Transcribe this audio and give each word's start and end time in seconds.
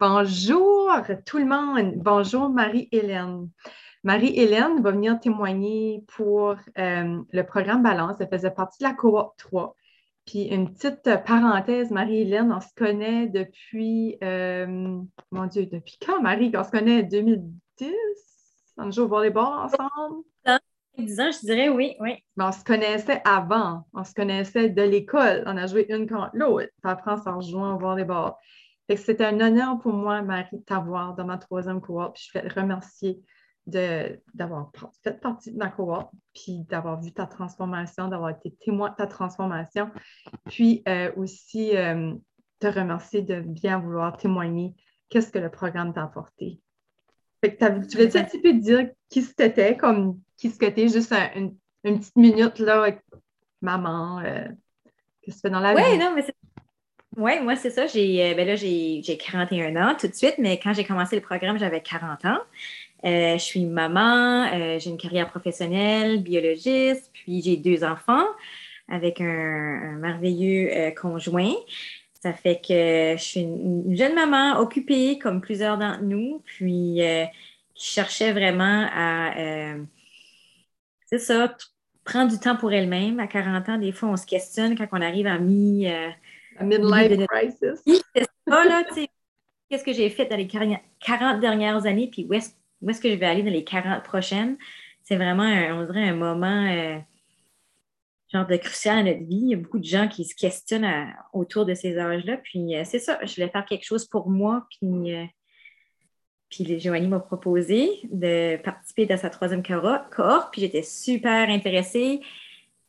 Bonjour 0.00 0.92
tout 1.26 1.38
le 1.38 1.44
monde. 1.44 1.94
Bonjour 1.96 2.48
Marie-Hélène. 2.50 3.48
Marie-Hélène 4.04 4.80
va 4.80 4.92
venir 4.92 5.18
témoigner 5.18 6.04
pour 6.06 6.54
euh, 6.78 7.22
le 7.32 7.42
programme 7.42 7.82
Balance. 7.82 8.16
Elle 8.20 8.28
faisait 8.28 8.52
partie 8.52 8.78
de 8.78 8.84
la 8.84 8.94
cohorte 8.94 9.36
3. 9.38 9.74
Puis 10.24 10.44
une 10.44 10.72
petite 10.72 11.02
parenthèse, 11.26 11.90
Marie-Hélène, 11.90 12.52
on 12.52 12.60
se 12.60 12.72
connaît 12.76 13.26
depuis, 13.26 14.16
euh, 14.22 15.00
mon 15.32 15.46
Dieu, 15.46 15.66
depuis 15.66 15.98
quand, 16.04 16.22
Marie? 16.22 16.52
On 16.54 16.62
se 16.62 16.70
connaît 16.70 17.02
2010? 17.02 17.92
On 18.76 18.92
joue 18.92 19.02
au 19.02 19.08
volleyball 19.08 19.64
ensemble? 19.64 20.22
10 20.96 21.20
ans, 21.20 21.30
je 21.32 21.40
dirais 21.44 21.70
oui, 21.70 21.96
oui. 21.98 22.22
Mais 22.36 22.44
on 22.44 22.52
se 22.52 22.62
connaissait 22.62 23.20
avant. 23.24 23.84
On 23.94 24.04
se 24.04 24.14
connaissait 24.14 24.68
de 24.68 24.82
l'école. 24.82 25.42
On 25.46 25.56
a 25.56 25.66
joué 25.66 25.86
une 25.88 26.08
contre 26.08 26.30
l'autre. 26.34 26.68
Après, 26.84 27.12
on 27.12 27.16
s'est 27.16 27.30
rejoint 27.30 27.74
au 27.74 27.78
volleyball. 27.78 28.34
C'était 28.96 29.24
un 29.24 29.40
honneur 29.40 29.78
pour 29.78 29.92
moi, 29.92 30.22
Marie, 30.22 30.58
de 30.58 30.62
t'avoir 30.62 31.14
dans 31.14 31.26
ma 31.26 31.38
troisième 31.38 31.80
cohorte. 31.80 32.14
Puis 32.14 32.30
je 32.32 32.38
vais 32.38 32.48
te 32.48 32.58
remercier 32.58 33.20
d'avoir 34.34 34.72
fait 35.02 35.20
partie 35.20 35.52
de 35.52 35.58
ma 35.58 35.68
cohorte, 35.68 36.10
puis 36.34 36.64
d'avoir 36.70 37.00
vu 37.02 37.12
ta 37.12 37.26
transformation, 37.26 38.08
d'avoir 38.08 38.30
été 38.30 38.54
témoin 38.64 38.90
de 38.90 38.96
ta 38.96 39.06
transformation. 39.06 39.90
Puis 40.46 40.82
euh, 40.88 41.12
aussi 41.16 41.76
euh, 41.76 42.14
te 42.60 42.66
remercier 42.66 43.20
de 43.20 43.40
bien 43.40 43.78
vouloir 43.78 44.16
témoigner 44.16 44.74
qu'est-ce 45.10 45.30
que 45.30 45.38
le 45.38 45.50
programme 45.50 45.92
t'a 45.92 46.04
apporté. 46.04 46.60
Fait 47.42 47.54
que 47.54 47.86
tu 47.86 47.98
veux-tu 47.98 48.18
un 48.18 48.24
petit 48.24 48.40
peu 48.40 48.54
dire 48.54 48.90
qui 49.10 49.22
c'était, 49.22 49.76
comme 49.76 50.18
qui 50.36 50.50
ce 50.50 50.58
que 50.58 50.66
t'es, 50.66 50.88
juste 50.88 51.12
une, 51.36 51.56
petite 51.82 52.16
minute 52.16 52.58
là 52.58 52.80
avec 52.80 53.00
maman, 53.60 54.20
euh, 54.20 54.46
qu'est-ce 55.22 55.36
que 55.36 55.40
tu 55.40 55.40
fais 55.42 55.50
dans 55.50 55.60
la 55.60 55.74
vie? 55.74 55.82
Oui, 55.82 55.98
non, 55.98 56.12
mais 56.14 56.22
c'est 56.22 56.34
oui, 57.18 57.40
moi, 57.42 57.56
c'est 57.56 57.70
ça. 57.70 57.86
J'ai, 57.88 58.30
euh, 58.30 58.34
ben 58.34 58.46
là, 58.46 58.54
j'ai, 58.54 59.02
41 59.02 59.76
ans 59.76 59.96
tout 59.98 60.06
de 60.06 60.14
suite, 60.14 60.36
mais 60.38 60.58
quand 60.58 60.72
j'ai 60.72 60.84
commencé 60.84 61.16
le 61.16 61.22
programme, 61.22 61.58
j'avais 61.58 61.80
40 61.82 62.24
ans. 62.24 62.38
Euh, 63.04 63.34
je 63.34 63.42
suis 63.42 63.64
maman, 63.66 64.46
euh, 64.54 64.78
j'ai 64.78 64.90
une 64.90 64.98
carrière 64.98 65.28
professionnelle, 65.28 66.22
biologiste, 66.22 67.10
puis 67.12 67.42
j'ai 67.42 67.56
deux 67.56 67.84
enfants 67.84 68.24
avec 68.88 69.20
un, 69.20 69.96
merveilleux 69.98 70.92
conjoint. 71.00 71.54
Ça 72.22 72.32
fait 72.32 72.60
que 72.60 73.16
je 73.18 73.22
suis 73.22 73.40
une, 73.40 73.96
jeune 73.96 74.14
maman 74.14 74.60
occupée, 74.60 75.18
comme 75.18 75.40
plusieurs 75.40 75.78
d'entre 75.78 76.02
nous, 76.02 76.42
puis 76.44 77.00
qui 77.74 77.90
cherchait 77.92 78.32
vraiment 78.32 78.88
à, 78.94 79.74
c'est 81.06 81.18
ça, 81.18 81.56
prendre 82.04 82.30
du 82.30 82.38
temps 82.38 82.56
pour 82.56 82.72
elle-même. 82.72 83.20
À 83.20 83.26
40 83.26 83.68
ans, 83.70 83.78
des 83.78 83.92
fois, 83.92 84.08
on 84.08 84.16
se 84.16 84.26
questionne 84.26 84.76
quand 84.76 84.86
on 84.92 85.00
arrive 85.00 85.26
à 85.26 85.38
mi- 85.38 85.88
a 86.58 86.64
midlife 86.64 87.26
crisis. 87.26 87.82
C'est 87.86 88.26
ça, 88.46 88.64
là, 88.64 88.84
tu 88.88 88.94
sais. 88.94 89.08
Qu'est-ce 89.68 89.84
que 89.84 89.92
j'ai 89.92 90.08
fait 90.08 90.24
dans 90.26 90.36
les 90.36 90.46
40 90.46 91.40
dernières 91.40 91.84
années, 91.84 92.08
puis 92.10 92.26
où 92.28 92.32
est-ce, 92.32 93.00
que 93.00 93.10
je 93.10 93.16
vais 93.16 93.26
aller 93.26 93.42
dans 93.42 93.50
les 93.50 93.64
40 93.64 94.02
prochaines? 94.02 94.56
C'est 95.02 95.16
vraiment, 95.16 95.44
on 95.44 95.84
dirait, 95.84 96.08
un 96.08 96.14
moment 96.14 96.66
euh, 96.66 96.98
genre 98.32 98.46
de 98.46 98.56
crucial 98.56 98.98
à 98.98 99.02
notre 99.02 99.24
vie. 99.24 99.40
Il 99.42 99.50
y 99.50 99.54
a 99.54 99.58
beaucoup 99.58 99.78
de 99.78 99.84
gens 99.84 100.08
qui 100.08 100.24
se 100.24 100.34
questionnent 100.34 101.14
autour 101.34 101.66
de 101.66 101.74
ces 101.74 101.98
âges-là. 101.98 102.38
Puis 102.38 102.76
euh, 102.76 102.82
c'est 102.84 102.98
ça, 102.98 103.18
je 103.24 103.34
voulais 103.34 103.50
faire 103.50 103.66
quelque 103.66 103.84
chose 103.84 104.06
pour 104.06 104.30
moi. 104.30 104.66
Puis, 104.70 105.14
euh, 105.14 105.24
puis 106.48 106.80
Joanie 106.80 107.08
m'a 107.08 107.20
proposé 107.20 107.90
de 108.04 108.56
participer 108.62 109.04
dans 109.04 109.18
sa 109.18 109.28
troisième 109.28 109.62
cohorte. 109.62 110.50
Puis 110.50 110.62
j'étais 110.62 110.82
super 110.82 111.50
intéressée. 111.50 112.20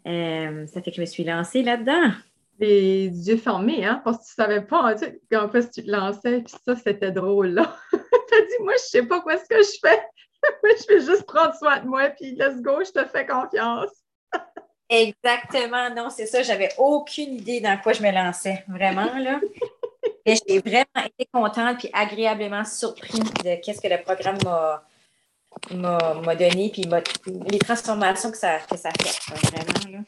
ça 0.06 0.82
fait 0.82 0.92
que 0.92 0.96
je 0.96 1.02
me 1.02 1.06
suis 1.06 1.26
lancée 1.26 1.62
là-dedans 1.62 2.12
les 2.60 3.08
yeux 3.08 3.38
fermés, 3.38 3.86
hein, 3.86 4.02
parce 4.04 4.18
que 4.18 4.24
tu 4.24 4.30
ne 4.32 4.46
savais 4.46 4.62
pas, 4.62 4.94
tu 4.96 5.06
sais, 5.06 5.38
en 5.38 5.50
fait, 5.50 5.70
tu 5.70 5.84
te 5.84 5.90
lançais, 5.90 6.42
puis 6.42 6.54
ça, 6.66 6.76
c'était 6.76 7.12
drôle, 7.12 7.48
là. 7.48 7.76
tu 7.92 7.98
as 7.98 8.42
dit, 8.42 8.64
moi, 8.64 8.74
je 8.74 8.84
sais 8.84 9.04
pas 9.04 9.22
quoi 9.22 9.38
ce 9.38 9.46
que 9.46 9.62
je 9.64 9.80
fais. 9.82 10.02
moi, 10.64 10.74
je 10.78 10.94
vais 10.94 11.06
juste 11.06 11.26
prendre 11.26 11.56
soin 11.56 11.80
de 11.80 11.88
moi, 11.88 12.10
puis 12.10 12.36
let's 12.36 12.62
go, 12.62 12.84
je 12.84 12.92
te 12.92 13.06
fais 13.06 13.26
confiance. 13.26 13.92
Exactement, 14.90 15.90
non, 15.96 16.10
c'est 16.10 16.26
ça. 16.26 16.42
J'avais 16.42 16.70
aucune 16.78 17.36
idée 17.36 17.62
dans 17.62 17.78
quoi 17.78 17.94
je 17.94 18.02
me 18.02 18.12
lançais, 18.12 18.64
vraiment, 18.68 19.18
là. 19.18 19.40
Et 20.26 20.36
j'ai 20.48 20.60
vraiment 20.60 21.06
été 21.06 21.30
contente 21.32 21.80
puis 21.80 21.90
agréablement 21.94 22.66
surprise 22.66 23.32
de 23.44 23.62
qu'est-ce 23.62 23.82
que 23.82 23.88
le 23.88 24.02
programme 24.02 24.38
m'a 25.72 26.36
donné, 26.36 26.72
puis 26.74 26.84
les 27.50 27.60
transformations 27.60 28.32
que 28.32 28.38
ça, 28.38 28.60
que 28.60 28.78
ça 28.78 28.90
fait, 28.92 29.34
vraiment, 29.50 29.98
là. 29.98 30.04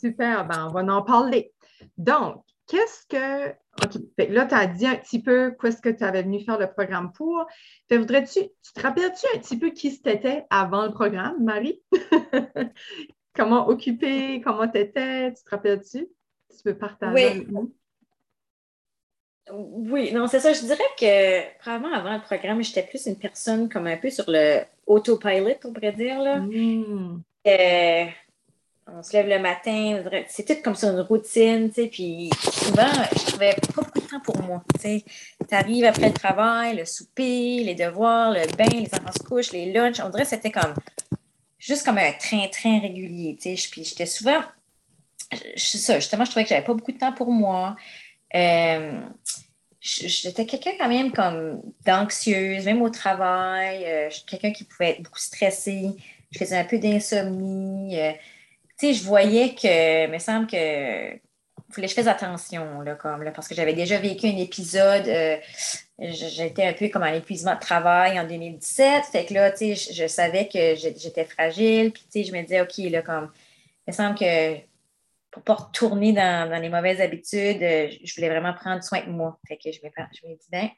Super, 0.00 0.46
ben, 0.46 0.68
on 0.68 0.72
va 0.72 0.94
en 0.94 1.02
parler. 1.02 1.52
Donc, 1.98 2.42
qu'est-ce 2.66 3.06
que. 3.06 3.52
là, 4.32 4.46
tu 4.46 4.54
as 4.54 4.66
dit 4.66 4.86
un 4.86 4.96
petit 4.96 5.22
peu 5.22 5.54
qu'est-ce 5.60 5.82
que 5.82 5.90
tu 5.90 6.04
avais 6.04 6.22
venu 6.22 6.40
faire 6.40 6.58
le 6.58 6.70
programme 6.70 7.12
pour. 7.12 7.46
voudrais-tu, 7.90 8.40
tu 8.40 8.72
te 8.72 8.80
rappelles-tu 8.80 9.26
un 9.34 9.38
petit 9.40 9.58
peu 9.58 9.70
qui 9.70 9.90
c'était 9.90 10.46
avant 10.50 10.86
le 10.86 10.92
programme, 10.92 11.44
Marie? 11.44 11.80
comment 13.34 13.68
occuper, 13.68 14.40
comment 14.40 14.68
tu 14.68 14.78
étais? 14.78 15.32
Tu 15.34 15.44
te 15.44 15.50
rappelles-tu? 15.50 16.08
Tu 16.50 16.62
peux 16.64 16.74
partager 16.74 17.46
oui. 17.46 17.72
Oui, 19.52 20.12
non, 20.12 20.28
c'est 20.28 20.38
ça. 20.38 20.52
Je 20.52 20.60
dirais 20.60 20.78
que 20.96 21.58
probablement 21.58 21.96
avant 21.96 22.14
le 22.14 22.22
programme, 22.22 22.62
j'étais 22.62 22.84
plus 22.84 23.06
une 23.06 23.18
personne 23.18 23.68
comme 23.68 23.88
un 23.88 23.96
peu 23.96 24.08
sur 24.08 24.26
le 24.28 24.60
autopilot, 24.86 25.56
on 25.64 25.72
pourrait 25.72 25.92
dire. 25.92 26.20
Là. 26.20 26.38
Mmh. 26.38 27.20
Euh, 27.48 28.06
on 28.96 29.02
se 29.02 29.12
lève 29.12 29.28
le 29.28 29.38
matin, 29.38 30.02
c'est 30.28 30.46
tout 30.46 30.62
comme 30.62 30.74
ça 30.74 30.88
une 30.88 31.00
routine, 31.00 31.68
tu 31.68 31.82
sais, 31.82 31.86
puis 31.88 32.30
souvent, 32.40 32.92
je 33.12 33.26
trouvais 33.26 33.54
pas 33.54 33.82
beaucoup 33.82 34.00
de 34.00 34.06
temps 34.06 34.20
pour 34.20 34.42
moi, 34.42 34.62
tu 34.74 34.80
sais. 34.80 35.04
Tu 35.48 35.54
arrives 35.54 35.84
après 35.84 36.08
le 36.08 36.14
travail, 36.14 36.76
le 36.76 36.84
souper, 36.84 37.62
les 37.64 37.74
devoirs, 37.74 38.32
le 38.32 38.46
bain, 38.56 38.68
les 38.72 38.88
enfants 38.94 39.12
se 39.16 39.22
couchent, 39.22 39.52
les 39.52 39.72
lunchs, 39.72 40.00
on 40.00 40.08
dirait 40.08 40.24
que 40.24 40.28
c'était 40.28 40.50
comme, 40.50 40.74
juste 41.58 41.84
comme 41.84 41.98
un 41.98 42.12
train-train 42.12 42.80
régulier, 42.80 43.36
tu 43.40 43.56
sais. 43.56 43.68
Puis 43.70 43.84
j'étais 43.84 44.06
souvent, 44.06 44.40
ça, 45.56 45.98
justement, 45.98 46.24
je 46.24 46.30
trouvais 46.30 46.44
que 46.44 46.50
j'avais 46.50 46.64
pas 46.64 46.74
beaucoup 46.74 46.92
de 46.92 46.98
temps 46.98 47.12
pour 47.12 47.30
moi. 47.30 47.76
Euh, 48.34 49.00
j'étais 49.80 50.46
quelqu'un 50.46 50.72
quand 50.78 50.88
même 50.88 51.12
comme 51.12 51.62
d'anxieuse, 51.86 52.64
même 52.64 52.82
au 52.82 52.90
travail, 52.90 53.84
euh, 53.86 54.10
quelqu'un 54.26 54.52
qui 54.52 54.64
pouvait 54.64 54.90
être 54.90 55.02
beaucoup 55.02 55.18
stressé, 55.18 55.90
je 56.30 56.38
faisais 56.38 56.56
un 56.56 56.64
peu 56.64 56.78
d'insomnie, 56.78 57.98
euh, 57.98 58.12
je 58.82 59.04
voyais 59.04 59.54
que, 59.54 60.06
il 60.06 60.10
me 60.10 60.18
semble 60.18 60.46
que 60.46 61.18
je 61.76 61.86
fasse 61.86 62.06
attention, 62.06 62.80
là, 62.80 62.94
comme, 62.94 63.22
là, 63.22 63.30
parce 63.30 63.48
que 63.48 63.54
j'avais 63.54 63.74
déjà 63.74 63.98
vécu 63.98 64.26
un 64.26 64.36
épisode, 64.36 65.06
euh, 65.06 65.36
j'étais 65.98 66.64
un 66.64 66.72
peu 66.72 66.88
comme 66.88 67.02
en 67.02 67.14
épuisement 67.14 67.54
de 67.54 67.60
travail 67.60 68.18
en 68.18 68.26
2017, 68.26 69.04
fait 69.04 69.26
que 69.26 69.34
là, 69.34 69.50
tu 69.50 69.74
sais, 69.76 69.92
je, 69.92 70.06
savais 70.06 70.48
que 70.48 70.74
j'étais 70.74 71.24
fragile, 71.24 71.92
puis, 71.92 72.02
tu 72.04 72.10
sais, 72.10 72.24
je 72.24 72.32
me 72.32 72.42
disais, 72.42 72.60
OK, 72.60 72.78
là, 72.90 73.02
comme, 73.02 73.30
il 73.86 73.90
me 73.90 73.92
semble 73.92 74.18
que 74.18 74.56
pour 75.30 75.42
ne 75.42 75.44
pas 75.44 75.54
retourner 75.54 76.12
dans, 76.12 76.60
les 76.60 76.68
mauvaises 76.68 77.00
habitudes, 77.00 77.62
euh, 77.62 77.88
je 78.02 78.14
voulais 78.14 78.28
vraiment 78.28 78.52
prendre 78.52 78.82
soin 78.82 79.00
de 79.04 79.10
moi. 79.10 79.38
Fait 79.46 79.56
que 79.56 79.70
je 79.70 79.78
me, 79.84 79.90
je 79.90 80.26
me 80.26 80.34
dis, 80.34 80.46
ben, 80.50 80.68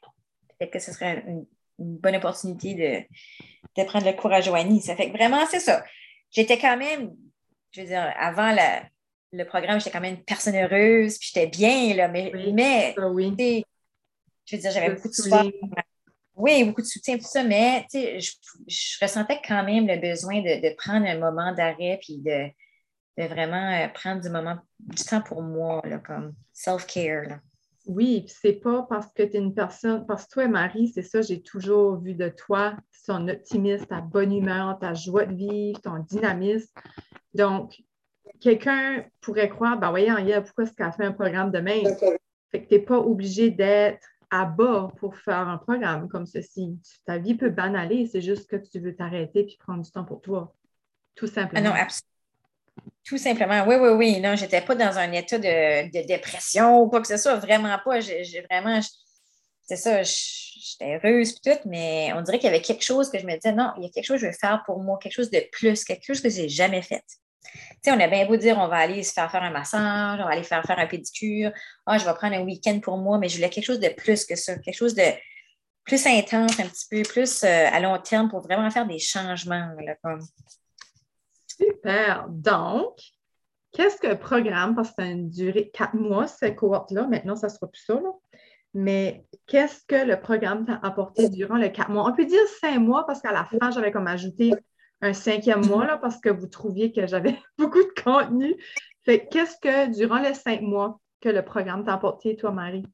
peut-être 0.47 0.71
que 0.71 0.79
ce 0.79 0.91
serait 0.91 1.23
une, 1.27 1.45
bonne 1.79 2.15
opportunité 2.15 2.75
de, 2.75 3.81
de 3.81 3.87
prendre 3.87 4.05
le 4.05 4.13
courage 4.13 4.47
à 4.47 4.55
Annie. 4.55 4.79
Ça 4.79 4.95
fait 4.95 5.11
que 5.11 5.17
vraiment, 5.17 5.43
c'est 5.47 5.59
ça. 5.59 5.83
J'étais 6.29 6.59
quand 6.59 6.77
même 6.77 7.15
je 7.73 7.81
veux 7.81 7.87
dire, 7.87 8.13
avant 8.17 8.55
le 9.31 9.43
programme, 9.45 9.79
j'étais 9.79 9.91
quand 9.91 10.01
même 10.01 10.15
une 10.15 10.23
personne 10.23 10.55
heureuse, 10.55 11.17
puis 11.17 11.31
j'étais 11.33 11.47
bien, 11.47 11.95
là, 11.95 12.07
mais, 12.07 12.31
mais 12.53 12.93
je 12.95 14.55
veux 14.55 14.61
dire, 14.61 14.71
j'avais 14.71 14.93
beaucoup 14.93 15.09
de 15.09 15.13
soutien. 15.13 15.51
Oui, 16.35 16.63
beaucoup 16.63 16.81
de 16.81 16.87
soutien, 16.87 17.17
tout 17.17 17.25
ça, 17.25 17.43
mais 17.43 17.85
je, 17.93 18.31
je, 18.67 18.97
ressentais 19.01 19.39
quand 19.47 19.63
même 19.63 19.87
le 19.87 19.97
besoin 19.97 20.41
de, 20.41 20.75
prendre 20.75 21.05
un 21.05 21.17
moment 21.17 21.53
d'arrêt, 21.53 21.99
puis 22.01 22.17
de, 22.17 22.49
vraiment 23.17 23.71
euh, 23.71 23.87
prendre 23.89 24.21
du 24.21 24.29
moment, 24.29 24.57
du 24.79 25.03
temps 25.03 25.21
pour 25.21 25.41
moi, 25.41 25.81
là, 25.85 25.99
comme 25.99 26.33
self-care. 26.51 27.39
Oui, 27.85 28.21
puis 28.21 28.35
c'est 28.41 28.53
pas 28.53 28.85
parce 28.89 29.07
que 29.13 29.23
tu 29.23 29.35
es 29.35 29.39
une 29.39 29.53
personne, 29.53 30.05
parce 30.07 30.25
que 30.25 30.33
toi, 30.33 30.47
Marie, 30.47 30.87
c'est 30.87 31.03
ça, 31.03 31.21
j'ai 31.21 31.41
toujours 31.41 31.97
vu 31.97 32.15
de 32.15 32.29
toi, 32.29 32.75
ton 33.05 33.27
optimisme, 33.27 33.85
ta 33.85 34.01
bonne 34.01 34.33
humeur, 34.33 34.77
ta 34.79 34.93
joie 34.93 35.25
de 35.25 35.35
vivre, 35.35 35.81
ton 35.81 35.99
dynamisme. 35.99 36.69
Donc, 37.33 37.81
quelqu'un 38.39 39.05
pourrait 39.21 39.49
croire, 39.49 39.77
ben 39.77 39.89
voyons, 39.89 40.15
pourquoi 40.41 40.63
est-ce 40.65 40.73
qu'elle 40.73 40.91
fait 40.91 41.05
un 41.05 41.11
programme 41.11 41.51
de 41.51 41.59
même? 41.59 41.85
Fait 42.51 42.63
que 42.63 42.67
tu 42.67 42.75
n'es 42.75 42.79
pas 42.81 42.97
obligé 42.97 43.49
d'être 43.49 44.07
à 44.29 44.45
bas 44.45 44.89
pour 44.97 45.15
faire 45.17 45.47
un 45.47 45.57
programme 45.57 46.07
comme 46.07 46.25
ceci. 46.25 46.77
Ta 47.05 47.17
vie 47.17 47.35
peut 47.35 47.49
banaler, 47.49 48.07
c'est 48.07 48.21
juste 48.21 48.49
que 48.49 48.55
tu 48.55 48.79
veux 48.79 48.95
t'arrêter 48.95 49.43
puis 49.43 49.57
prendre 49.59 49.83
du 49.83 49.91
temps 49.91 50.03
pour 50.03 50.21
toi. 50.21 50.55
Tout 51.15 51.27
simplement. 51.27 51.61
Ah 51.63 51.69
non, 51.69 51.75
absolument. 51.75 52.09
Tout 53.03 53.17
simplement. 53.17 53.65
Oui, 53.67 53.75
oui, 53.79 53.89
oui. 53.89 54.21
Non, 54.21 54.35
je 54.35 54.43
n'étais 54.43 54.61
pas 54.61 54.75
dans 54.75 54.97
un 54.97 55.11
état 55.11 55.37
de, 55.37 56.07
dépression 56.07 56.81
ou 56.81 56.89
quoi 56.89 57.01
que 57.01 57.07
ce 57.07 57.17
soit. 57.17 57.35
Vraiment 57.35 57.77
pas. 57.83 57.99
J'ai 57.99 58.45
vraiment. 58.49 58.79
C'est 59.65 59.77
ça, 59.77 60.03
j'étais 60.03 60.95
heureuse 60.97 61.31
et 61.31 61.51
tout, 61.51 61.59
mais 61.65 62.11
on 62.15 62.21
dirait 62.21 62.37
qu'il 62.37 62.47
y 62.47 62.53
avait 62.53 62.61
quelque 62.61 62.83
chose 62.83 63.09
que 63.09 63.17
je 63.17 63.25
me 63.25 63.33
disais, 63.35 63.53
non, 63.53 63.71
il 63.77 63.83
y 63.83 63.85
a 63.85 63.89
quelque 63.89 64.05
chose 64.05 64.17
que 64.19 64.25
je 64.25 64.31
veux 64.31 64.37
faire 64.37 64.61
pour 64.65 64.83
moi, 64.83 64.99
quelque 65.01 65.13
chose 65.13 65.31
de 65.31 65.41
plus, 65.51 65.85
quelque 65.85 66.03
chose 66.05 66.21
que 66.21 66.29
je 66.29 66.41
n'ai 66.41 66.49
jamais 66.49 66.81
fait. 66.81 67.03
sais, 67.81 67.91
on 67.91 67.99
a 67.99 68.07
bien 68.07 68.25
beau 68.25 68.35
dire 68.35 68.57
on 68.57 68.67
va 68.67 68.77
aller 68.77 69.03
se 69.03 69.13
faire 69.13 69.31
faire 69.31 69.43
un 69.43 69.51
massage, 69.51 70.19
on 70.19 70.25
va 70.25 70.31
aller 70.31 70.43
faire 70.43 70.65
faire 70.65 70.79
un 70.79 70.87
pédicure, 70.87 71.51
ah, 71.85 71.97
je 71.97 72.03
vais 72.03 72.13
prendre 72.13 72.35
un 72.35 72.43
week-end 72.43 72.79
pour 72.81 72.97
moi, 72.97 73.17
mais 73.17 73.29
je 73.29 73.37
voulais 73.37 73.49
quelque 73.49 73.65
chose 73.65 73.79
de 73.79 73.89
plus 73.89 74.25
que 74.25 74.35
ça, 74.35 74.57
quelque 74.57 74.75
chose 74.75 74.95
de 74.95 75.13
plus 75.85 76.05
intense, 76.07 76.59
un 76.59 76.67
petit 76.67 76.87
peu 76.89 77.01
plus 77.03 77.43
euh, 77.43 77.67
à 77.71 77.79
long 77.79 77.97
terme 77.99 78.29
pour 78.29 78.41
vraiment 78.41 78.69
faire 78.69 78.87
des 78.87 78.99
changements. 78.99 79.73
Super. 81.47 82.25
Donc, 82.29 82.97
qu'est-ce 83.71 83.97
que 83.97 84.13
programme, 84.13 84.75
parce 84.75 84.89
que 84.89 85.03
ça 85.03 85.09
a 85.09 85.13
duré 85.13 85.69
quatre 85.69 85.95
mois, 85.95 86.27
cette 86.27 86.55
cohorte-là, 86.55 87.07
maintenant, 87.07 87.35
ça 87.35 87.49
sera 87.49 87.67
plus 87.67 87.81
ça, 87.81 87.95
là? 87.95 88.09
Mais 88.73 89.25
qu'est-ce 89.47 89.83
que 89.87 89.95
le 89.95 90.19
programme 90.19 90.65
t'a 90.65 90.79
apporté 90.81 91.29
durant 91.29 91.55
les 91.55 91.71
quatre 91.71 91.89
mois? 91.89 92.09
On 92.09 92.15
peut 92.15 92.25
dire 92.25 92.45
cinq 92.59 92.79
mois 92.79 93.05
parce 93.05 93.21
qu'à 93.21 93.31
la 93.31 93.45
fin, 93.45 93.71
j'avais 93.71 93.91
comme 93.91 94.07
ajouté 94.07 94.51
un 95.01 95.13
cinquième 95.13 95.65
mois 95.67 95.85
là, 95.85 95.97
parce 95.97 96.19
que 96.19 96.29
vous 96.29 96.47
trouviez 96.47 96.91
que 96.91 97.05
j'avais 97.05 97.37
beaucoup 97.57 97.83
de 97.83 98.01
contenu. 98.01 98.55
Fait 99.05 99.27
qu'est-ce 99.27 99.57
que 99.61 99.93
durant 99.95 100.19
les 100.19 100.33
cinq 100.33 100.61
mois 100.61 100.99
que 101.21 101.29
le 101.29 101.43
programme 101.43 101.83
t'a 101.85 101.93
apporté, 101.93 102.35
toi, 102.35 102.51
Marie? 102.51 102.85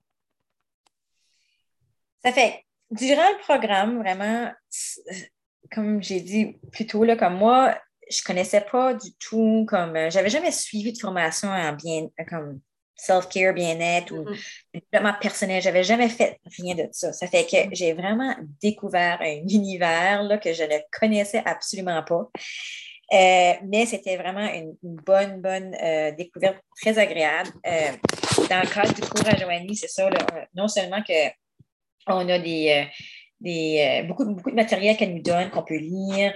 Ça 2.23 2.33
fait, 2.33 2.65
durant 2.91 3.29
le 3.29 3.39
programme, 3.39 3.99
vraiment, 3.99 4.51
comme 5.71 6.03
j'ai 6.03 6.19
dit 6.19 6.57
plus 6.71 6.85
tôt, 6.85 7.05
là, 7.05 7.15
comme 7.15 7.35
moi, 7.35 7.77
je 8.09 8.21
ne 8.21 8.25
connaissais 8.25 8.61
pas 8.61 8.93
du 8.93 9.13
tout, 9.13 9.65
comme, 9.69 9.95
j'avais 10.09 10.29
jamais 10.29 10.51
suivi 10.51 10.91
de 10.91 10.97
formation 10.97 11.49
en 11.49 11.73
bien, 11.73 12.07
comme 12.27 12.59
self-care, 12.99 13.53
bien-être 13.53 14.11
ou 14.11 14.23
mm-hmm. 14.23 14.81
développement 14.91 15.19
personnel. 15.19 15.61
Je 15.61 15.67
n'avais 15.67 15.83
jamais 15.83 16.09
fait 16.09 16.39
rien 16.57 16.75
de 16.75 16.87
ça. 16.91 17.13
Ça 17.13 17.27
fait 17.27 17.45
que 17.45 17.55
mm-hmm. 17.55 17.75
j'ai 17.75 17.93
vraiment 17.93 18.35
découvert 18.61 19.19
un 19.21 19.37
univers 19.49 20.23
là, 20.23 20.37
que 20.37 20.53
je 20.53 20.63
ne 20.63 20.77
connaissais 20.99 21.41
absolument 21.45 22.03
pas. 22.03 22.29
Euh, 23.11 23.53
mais 23.65 23.87
c'était 23.87 24.17
vraiment 24.17 24.47
une, 24.53 24.75
bonne, 24.83 25.41
bonne 25.41 25.75
euh, 25.81 26.11
découverte 26.11 26.57
très 26.79 26.97
agréable. 26.99 27.49
Euh, 27.65 27.91
dans 28.49 28.61
le 28.61 28.71
cadre 28.71 28.93
du 28.93 29.01
cours 29.01 29.27
à 29.27 29.35
Joanie, 29.35 29.75
c'est 29.75 29.87
ça, 29.87 30.09
non 30.53 30.67
seulement 30.67 31.01
qu'on 31.01 32.29
a 32.29 32.39
des, 32.39 32.87
des, 33.39 34.05
beaucoup, 34.07 34.25
beaucoup 34.25 34.51
de 34.51 34.55
matériel 34.55 34.95
qu'elle 34.95 35.15
nous 35.15 35.23
donne, 35.23 35.49
qu'on 35.49 35.63
peut 35.63 35.77
lire, 35.77 36.33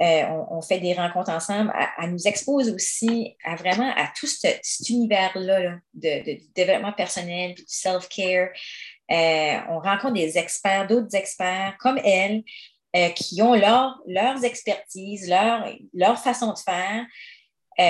euh, 0.00 0.24
on, 0.50 0.60
fait 0.60 0.78
des 0.78 0.92
rencontres 0.92 1.30
ensemble, 1.30 1.72
elle, 1.98 2.10
nous 2.10 2.26
expose 2.26 2.70
aussi 2.70 3.34
à 3.44 3.56
vraiment 3.56 3.90
à 3.96 4.12
tout 4.14 4.26
cet 4.26 4.62
univers-là 4.90 5.78
de, 5.94 6.38
développement 6.54 6.92
personnel, 6.92 7.54
du 7.54 7.64
self-care. 7.66 8.50
Euh, 9.10 9.58
on 9.70 9.78
rencontre 9.78 10.12
des 10.12 10.36
experts, 10.36 10.86
d'autres 10.86 11.14
experts 11.14 11.76
comme 11.80 11.98
elle, 12.04 12.42
euh, 12.94 13.08
qui 13.10 13.40
ont 13.40 13.54
leur, 13.54 13.98
leurs 14.06 14.44
expertises, 14.44 15.30
leur, 15.94 16.18
façon 16.18 16.52
de 16.52 16.58
faire. 16.58 17.06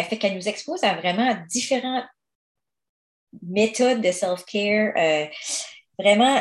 fait 0.05 0.17
qu'elle 0.17 0.37
nous 0.37 0.49
expose 0.49 0.85
à 0.85 0.95
vraiment 0.95 1.37
différentes 1.49 2.07
méthodes 3.43 4.01
de 4.01 4.13
self-care. 4.13 4.93
vraiment, 5.99 6.41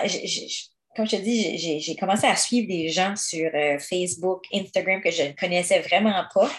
comme 0.96 1.08
je 1.08 1.18
te 1.18 1.22
dis, 1.22 1.80
j'ai 1.80 1.96
commencé 1.96 2.26
à 2.26 2.36
suivre 2.36 2.68
des 2.68 2.90
gens 2.90 3.16
sur 3.16 3.50
euh, 3.54 3.78
Facebook, 3.80 4.46
Instagram 4.54 5.02
que 5.02 5.12
je 5.12 5.24
ne 5.24 5.32
connaissais 5.32 5.80
vraiment 5.80 6.24
pas. 6.34 6.50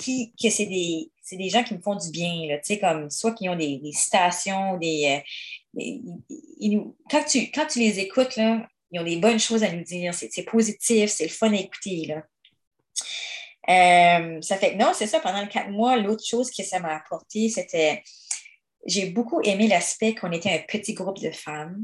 Puis 0.00 0.32
que 0.42 0.50
c'est 0.50 0.66
des, 0.66 1.10
des, 1.30 1.48
gens 1.48 1.62
qui 1.62 1.74
me 1.74 1.80
font 1.80 1.94
du 1.94 2.10
bien, 2.10 2.46
là, 2.48 2.58
comme 2.80 3.10
soit 3.10 3.32
qui 3.34 3.48
ont 3.48 3.56
des, 3.56 3.80
citations, 3.92 4.78
des, 4.78 5.22
euh, 5.78 6.78
quand, 7.10 7.24
tu, 7.24 7.50
quand 7.50 7.66
tu 7.66 7.78
les 7.78 8.00
écoutes, 8.00 8.36
là, 8.36 8.66
ils 8.90 9.00
ont 9.00 9.04
des 9.04 9.18
bonnes 9.18 9.38
choses 9.38 9.62
à 9.62 9.70
nous 9.70 9.84
dire. 9.84 10.12
C'est 10.14 10.42
positif, 10.44 11.10
c'est 11.10 11.24
le 11.24 11.30
fun 11.30 11.52
à 11.52 11.56
écouter. 11.56 12.16
Euh, 13.68 14.40
ça 14.40 14.56
fait 14.56 14.72
que 14.72 14.78
non, 14.78 14.92
c'est 14.94 15.06
ça, 15.06 15.20
pendant 15.20 15.42
les 15.42 15.48
quatre 15.48 15.70
mois, 15.70 15.96
l'autre 15.96 16.24
chose 16.26 16.50
que 16.50 16.64
ça 16.64 16.80
m'a 16.80 16.96
apporté, 16.96 17.48
c'était 17.48 18.02
j'ai 18.86 19.10
beaucoup 19.10 19.40
aimé 19.42 19.68
l'aspect 19.68 20.14
qu'on 20.14 20.32
était 20.32 20.52
un 20.52 20.62
petit 20.66 20.94
groupe 20.94 21.20
de 21.20 21.30
femmes. 21.30 21.82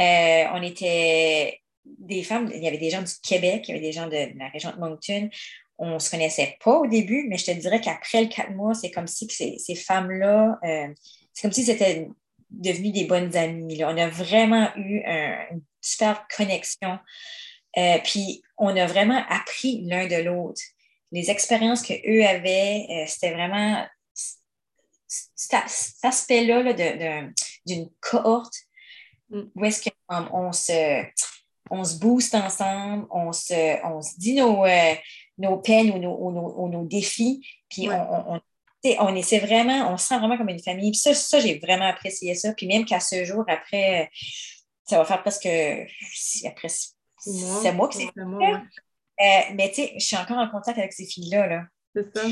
Euh, 0.00 0.44
on 0.52 0.62
était 0.62 1.60
des 1.84 2.22
femmes, 2.22 2.50
il 2.54 2.62
y 2.62 2.68
avait 2.68 2.78
des 2.78 2.90
gens 2.90 3.02
du 3.02 3.12
Québec, 3.22 3.64
il 3.68 3.74
y 3.74 3.78
avait 3.78 3.86
des 3.86 3.92
gens 3.92 4.08
de, 4.08 4.38
la 4.38 4.48
région 4.48 4.72
de 4.72 4.78
Moncton. 4.78 5.30
On 5.78 5.94
ne 5.94 5.98
se 5.98 6.10
connaissait 6.10 6.56
pas 6.64 6.78
au 6.78 6.86
début, 6.86 7.26
mais 7.28 7.36
je 7.36 7.46
te 7.46 7.50
dirais 7.52 7.80
qu'après 7.80 8.22
le 8.22 8.28
quatre 8.28 8.50
mois, 8.52 8.74
c'est 8.74 8.90
comme 8.90 9.06
si 9.06 9.28
ces, 9.28 9.58
ces 9.58 9.74
femmes-là, 9.74 10.58
euh, 10.64 10.88
c'est 11.32 11.42
comme 11.42 11.52
si 11.52 11.64
c'était 11.64 12.08
devenu 12.50 12.90
des 12.90 13.04
bonnes 13.04 13.36
amies. 13.36 13.84
On 13.84 13.96
a 13.96 14.08
vraiment 14.08 14.70
eu 14.76 15.02
une 15.04 15.62
super 15.80 16.26
connexion. 16.34 16.98
Euh, 17.76 17.98
puis 18.02 18.42
on 18.56 18.74
a 18.74 18.86
vraiment 18.86 19.22
appris 19.28 19.82
l'un 19.84 20.06
de 20.06 20.16
l'autre. 20.16 20.62
Les 21.12 21.30
expériences 21.30 21.82
qu'eux 21.82 22.24
avaient, 22.24 23.04
c'était 23.06 23.32
vraiment 23.32 23.86
cet, 25.06 25.54
aspect-là 26.02 26.72
d'une 27.66 27.90
cohorte 28.00 28.65
Mm. 29.30 29.42
Où 29.54 29.64
est-ce 29.64 29.90
qu'on 30.08 30.52
se, 30.52 31.04
on 31.70 31.84
se 31.84 31.98
booste 31.98 32.34
ensemble, 32.34 33.06
on 33.10 33.32
se, 33.32 33.84
on 33.84 34.02
se 34.02 34.18
dit 34.18 34.34
nos, 34.34 34.64
euh, 34.64 34.94
nos 35.38 35.58
peines 35.58 35.90
ou 35.90 35.98
nos, 35.98 36.16
ou 36.16 36.68
nos, 36.68 36.84
défis, 36.84 37.46
puis 37.68 37.88
on, 37.90 38.34
on, 38.34 38.40
on, 39.00 39.14
essaie 39.14 39.38
vraiment, 39.38 39.92
on 39.92 39.96
se 39.96 40.06
sent 40.06 40.18
vraiment 40.18 40.38
comme 40.38 40.48
une 40.48 40.62
famille. 40.62 40.92
Puis 40.92 41.00
ça, 41.00 41.14
ça 41.14 41.40
j'ai 41.40 41.58
vraiment 41.58 41.88
apprécié 41.88 42.34
ça. 42.34 42.52
Puis 42.54 42.66
même 42.66 42.84
qu'à 42.84 43.00
ce 43.00 43.24
jour, 43.24 43.44
après, 43.48 44.10
ça 44.84 44.98
va 44.98 45.04
faire 45.04 45.22
presque 45.22 45.48
après 46.46 46.68
c'est 47.18 47.72
moi 47.72 47.88
qui 47.88 47.98
c'est 47.98 48.12
euh, 49.18 49.54
mais 49.54 49.70
tu 49.70 49.76
sais, 49.76 49.92
je 49.96 50.04
suis 50.04 50.16
encore 50.16 50.36
en 50.36 50.48
contact 50.48 50.78
avec 50.78 50.92
ces 50.92 51.06
filles-là. 51.06 51.46
Là. 51.46 51.64
C'est 51.94 52.14
ça. 52.14 52.22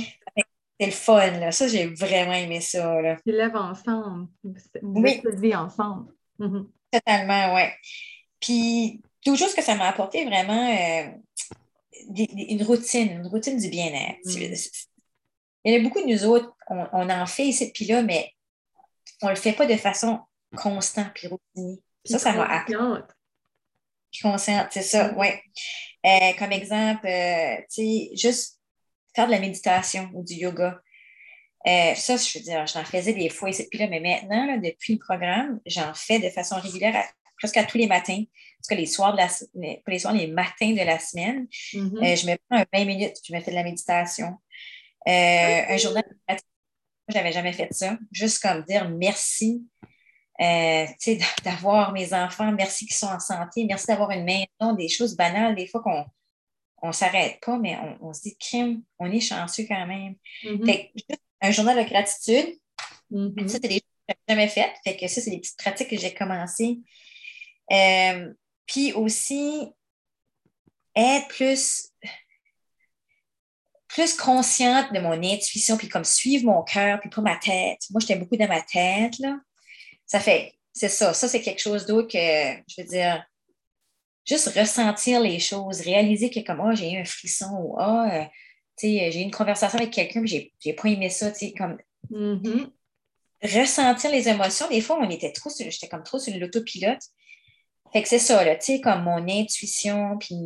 C'est 0.79 0.87
le 0.87 0.93
fun, 0.93 1.31
là. 1.39 1.51
Ça, 1.51 1.67
j'ai 1.67 1.87
vraiment 1.87 2.35
aimé 2.35 2.61
ça. 2.61 3.01
Là. 3.01 3.17
Ils 3.25 3.37
lèvent 3.37 3.57
ensemble. 3.57 4.29
Vous 4.43 4.55
oui. 4.83 5.55
ensemble. 5.55 6.13
Mm-hmm. 6.39 6.67
Totalement, 6.95 7.55
oui. 7.57 7.63
Puis, 8.41 9.03
tout 9.25 9.37
chose 9.37 9.55
que 9.55 9.63
ça 9.63 9.75
m'a 9.75 9.89
apporté 9.89 10.25
vraiment 10.25 10.71
euh, 10.71 11.09
une 12.19 12.63
routine, 12.63 13.11
une 13.11 13.27
routine 13.27 13.59
du 13.59 13.69
bien-être. 13.69 14.21
Mm. 14.25 14.55
Il 15.65 15.73
y 15.73 15.77
en 15.77 15.81
a 15.81 15.83
beaucoup 15.83 16.01
de 16.01 16.07
nous 16.07 16.25
autres, 16.25 16.55
on, 16.69 17.11
en 17.11 17.27
fait 17.27 17.47
ici 17.47 17.73
puis 17.73 17.87
là, 17.87 18.03
mais 18.03 18.31
on 19.23 19.27
ne 19.27 19.31
le 19.31 19.37
fait 19.37 19.55
pas 19.55 19.67
de 19.67 19.77
façon 19.77 20.21
constante 20.55 21.13
puis 21.15 21.27
routinière. 21.27 21.79
Ça, 22.05 22.19
ça 22.19 22.33
m'a 22.33 22.45
appris. 22.45 22.75
Consciente, 24.23 24.69
c'est 24.71 24.83
ça, 24.83 25.11
mm. 25.11 25.19
oui. 25.19 25.29
Euh, 26.07 26.33
comme 26.39 26.53
exemple, 26.53 27.07
euh, 27.07 27.57
tu 27.75 27.83
sais, 27.83 28.11
juste 28.15 28.61
faire 29.17 29.27
de 29.27 29.33
la 29.33 29.41
méditation 29.41 30.11
ou 30.15 30.23
du 30.23 30.35
yoga. 30.35 30.81
Euh, 31.67 31.95
ça, 31.95 32.17
je 32.17 32.39
veux 32.39 32.45
dire, 32.45 32.67
j'en 32.67 32.85
faisais 32.85 33.15
des 33.15 33.31
fois 33.31 33.51
puis 33.71 33.79
là, 33.79 33.87
mais 33.89 34.01
maintenant, 34.01 34.59
depuis 34.59 34.95
le 34.95 34.99
programme, 34.99 35.61
j'en 35.65 35.95
fais 35.95 36.19
de 36.19 36.29
façon 36.29 36.57
régulière 36.57 37.05
presque 37.39 37.57
à 37.57 37.65
tous 37.65 37.79
les 37.79 37.87
matins. 37.87 38.23
Parce 38.59 38.69
que 38.69 38.75
les 38.75 38.87
soirs, 38.87 39.13
de 39.13 39.19
la, 39.19 39.29
les, 39.55 39.83
les 39.87 39.99
soirs, 39.99 40.15
les 40.15 40.27
matins 40.27 40.73
de 40.73 40.85
la 40.85 40.99
semaine, 40.99 41.47
mm-hmm. 41.73 41.97
euh, 41.97 42.17
je 42.17 42.27
me 42.27 42.37
prends 42.49 42.59
un 42.59 42.67
20 42.73 42.85
minutes, 42.85 43.17
je 43.27 43.35
me 43.35 43.41
fais 43.41 43.51
de 43.51 43.57
la 43.57 43.65
méditation. 43.65 44.37
Euh, 45.07 45.63
un 45.69 45.77
journal 45.77 46.05
de 46.29 46.37
je 47.09 47.15
n'avais 47.15 47.33
jamais 47.33 47.53
fait 47.53 47.71
ça. 47.73 47.99
Juste 48.11 48.41
comme 48.41 48.63
dire 48.65 48.89
merci 48.89 49.63
d'avoir 51.45 51.93
mes 51.93 52.13
enfants, 52.15 52.51
merci 52.53 52.87
qu'ils 52.87 52.97
sont 52.97 53.09
en 53.09 53.21
santé, 53.21 53.65
merci 53.67 53.87
d'avoir 53.87 54.11
une 54.11 54.25
maison, 54.25 54.75
des 54.75 54.89
choses 54.89 55.15
banales, 55.15 55.55
des 55.55 55.67
fois 55.67 55.83
qu'on 55.83 56.05
on 56.83 56.93
s'arrête 56.93 57.39
pas, 57.45 57.59
mais 57.59 57.79
on, 58.01 58.13
se 58.13 58.23
dit 58.23 58.37
crime, 58.37 58.83
on 58.99 59.11
est 59.11 59.21
chanceux 59.21 59.65
quand 59.69 59.87
même. 59.87 60.15
Mm-hmm 60.45 60.91
un 61.45 61.51
journal 61.51 61.77
de 61.77 61.89
gratitude. 61.89 62.59
Mm-hmm. 63.11 63.49
Ça, 63.49 63.59
c'est 63.63 63.69
des 63.69 63.75
choses 63.75 64.07
que 64.09 64.15
je 64.15 64.35
jamais 64.35 64.49
faites. 64.49 64.75
Fait 64.85 64.97
que 64.97 65.07
ça, 65.09 65.21
c'est 65.21 65.31
des 65.31 65.39
petites 65.39 65.59
pratiques 65.59 65.89
que 65.89 65.99
j'ai 65.99 66.15
commencées. 66.15 66.79
Euh, 67.71 68.33
puis 68.67 68.93
aussi, 68.93 69.69
être 70.97 71.29
plus, 71.29 71.91
plus 73.89 74.15
consciente 74.15 74.93
de 74.93 75.01
mon 75.01 75.13
intuition, 75.13 75.77
puis 75.77 75.89
comme 75.89 76.05
suivre 76.05 76.47
mon 76.47 76.63
cœur, 76.63 77.01
puis 77.01 77.11
pas 77.11 77.23
ma 77.23 77.37
tête. 77.37 77.81
Moi, 77.91 78.01
j'étais 78.01 78.17
beaucoup 78.17 78.37
dans 78.37 78.49
ma 78.49 78.63
tête, 78.63 79.19
là. 79.19 79.39
Ça 80.07 80.21
fait, 80.21 80.55
c'est 80.73 80.89
ça. 80.89 81.15
Ça, 81.15 81.29
c'est 81.29 81.41
quelque 81.41 81.63
chose 81.63 81.87
d'autre 81.87 82.09
que, 82.09 82.63
je 82.69 82.83
veux 82.83 82.89
dire, 82.89 83.25
juste 84.27 84.49
ressentir 84.49 85.21
les 85.21 85.39
choses, 85.39 85.81
réaliser 85.81 86.31
que 86.31 86.41
comme, 86.41 86.61
oh, 86.61 86.75
j'ai 86.75 86.93
eu 86.93 87.01
un 87.01 87.05
frisson 87.05 87.51
ou, 87.59 87.77
oh, 87.79 88.07
j'ai 88.81 89.21
eu 89.21 89.23
une 89.23 89.31
conversation 89.31 89.79
avec 89.79 89.93
quelqu'un, 89.93 90.21
mais 90.21 90.27
j'ai, 90.27 90.53
j'ai 90.61 90.73
pas 90.73 90.89
aimé 90.89 91.11
ça, 91.11 91.33
comme 91.57 91.79
mm-hmm. 92.11 92.71
ressentir 93.43 94.11
les 94.11 94.29
émotions. 94.29 94.69
Des 94.69 94.81
fois, 94.81 94.99
on 95.01 95.09
était 95.11 95.33
trop 95.33 95.51
j'étais 95.57 95.89
comme 95.89 96.03
trop 96.03 96.19
sur 96.19 96.37
l'autopilote. 96.37 97.03
Fait 97.93 98.03
que 98.03 98.09
c'est 98.09 98.19
ça, 98.19 98.45
là, 98.45 98.57
tu 98.57 98.65
sais, 98.65 98.81
comme 98.81 99.05
mon 99.05 99.29
intuition, 99.29 100.19
puis 100.19 100.37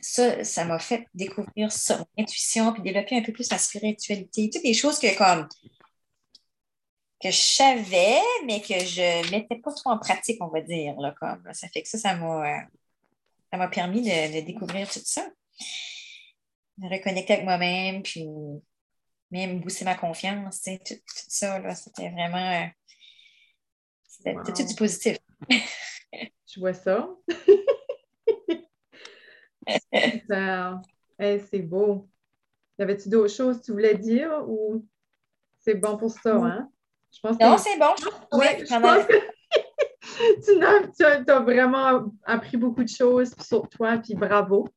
ça, 0.00 0.42
ça 0.42 0.64
m'a 0.64 0.80
fait 0.80 1.06
découvrir 1.14 1.70
ça, 1.70 1.98
mon 1.98 2.22
intuition, 2.22 2.72
puis 2.72 2.82
développer 2.82 3.16
un 3.16 3.22
peu 3.22 3.32
plus 3.32 3.50
ma 3.50 3.58
spiritualité. 3.58 4.50
Toutes 4.52 4.62
des 4.62 4.74
choses 4.74 4.98
que 4.98 5.16
comme 5.16 5.48
que 7.22 7.30
je 7.30 7.40
savais, 7.40 8.20
mais 8.46 8.60
que 8.60 8.80
je 8.80 9.26
ne 9.26 9.30
mettais 9.30 9.54
pas 9.54 9.72
trop 9.72 9.90
en 9.90 9.98
pratique, 9.98 10.38
on 10.42 10.48
va 10.48 10.60
dire. 10.60 10.98
Là, 10.98 11.14
comme, 11.20 11.48
ça 11.52 11.68
fait 11.68 11.82
que 11.82 11.88
ça, 11.88 11.98
ça 11.98 12.16
m'a, 12.16 12.66
ça 13.52 13.56
m'a 13.56 13.68
permis 13.68 14.02
de, 14.02 14.40
de 14.40 14.44
découvrir 14.44 14.90
tout 14.90 15.00
ça 15.04 15.24
reconnecter 16.80 17.34
avec 17.34 17.44
moi-même, 17.44 18.02
puis 18.02 18.26
même 19.30 19.60
booster 19.60 19.84
ma 19.84 19.94
confiance, 19.94 20.62
tout, 20.62 20.70
tout, 20.84 21.02
ça, 21.06 21.58
là, 21.58 21.74
c'était 21.74 22.10
vraiment... 22.10 22.68
C'était 24.06 24.34
tout 24.34 24.52
du 24.52 24.74
positif. 24.74 25.18
Je 26.12 26.60
vois 26.60 26.74
ça. 26.74 27.08
c'est 31.50 31.62
beau. 31.62 32.08
Y 32.78 32.82
avait-tu 32.82 33.08
d'autres 33.08 33.34
choses 33.34 33.60
que 33.60 33.64
tu 33.64 33.72
voulais 33.72 33.96
dire 33.96 34.44
ou 34.48 34.86
c'est 35.60 35.74
bon 35.74 35.96
pour 35.96 36.10
ça, 36.10 36.36
hein? 36.36 36.68
Je 37.14 37.20
pense 37.20 37.38
non, 37.38 37.58
c'est 37.58 37.78
bon. 37.78 37.94
Oui, 38.32 38.46
je 38.58 38.80
pense 38.80 39.06
que 39.06 39.31
tu, 40.96 41.04
as, 41.04 41.40
vraiment 41.40 42.12
appris 42.24 42.56
beaucoup 42.56 42.84
de 42.84 42.88
choses 42.88 43.34
sur 43.40 43.68
toi, 43.68 43.98
puis 43.98 44.14
bravo. 44.14 44.68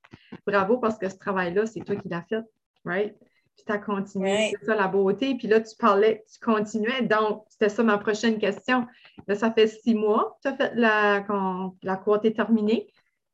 Bravo 0.46 0.78
parce 0.78 0.98
que 0.98 1.10
ce 1.10 1.18
travail-là, 1.18 1.66
c'est 1.66 1.82
toi 1.82 1.96
qui 1.96 2.10
l'as 2.10 2.24
fait, 2.24 2.44
right? 2.84 3.16
Puis 3.56 3.64
tu 3.66 3.72
as 3.72 3.78
continué, 3.78 4.54
c'est 4.60 4.66
ça 4.66 4.76
la 4.76 4.88
beauté. 4.88 5.36
Puis 5.36 5.48
là, 5.48 5.62
tu 5.62 5.76
parlais, 5.78 6.26
tu 6.32 6.40
continuais. 6.40 7.04
Donc, 7.04 7.46
c'était 7.50 7.70
ça 7.70 7.84
ma 7.84 7.98
prochaine 7.98 8.38
question. 8.38 8.86
Là, 9.28 9.36
ça 9.36 9.52
fait 9.52 9.68
six 9.68 9.96
mois 9.96 10.38
que 10.44 10.50
tu 10.50 10.54
as 10.54 10.58
fait 10.58 10.76
la, 10.76 11.22
quand 11.22 11.76
la 11.82 11.96
cour 11.96 12.20
est 12.24 12.36
terminée. 12.36 12.88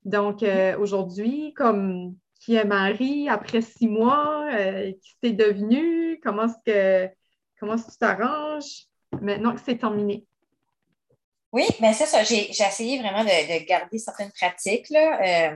Donc, 0.06 0.44
euh, 0.44 0.78
aujourd'hui, 0.78 1.54
comme 1.54 2.16
qui 2.40 2.56
est 2.56 2.66
Marie 2.66 3.30
après 3.30 3.62
six 3.62 3.88
mois, 3.88 4.48
euh, 4.52 4.92
qui 4.92 5.18
t'es 5.22 5.32
devenue, 5.32 6.20
comment 6.24 6.46
est-ce 6.46 6.58
que 6.66 7.14
comment 7.60 7.76
est-ce 7.76 7.86
que 7.86 7.92
tu 7.92 7.98
t'arranges? 8.00 8.88
Maintenant 9.22 9.54
que 9.54 9.62
c'est 9.62 9.78
terminé? 9.78 10.26
Oui, 11.52 11.66
bien 11.80 11.94
c'est 11.94 12.06
ça. 12.06 12.24
J'ai 12.24 12.50
essayé 12.50 13.00
vraiment 13.00 13.24
de, 13.24 13.66
garder 13.66 13.98
certaines 13.98 14.32
pratiques, 14.32 14.90
là, 14.90 15.54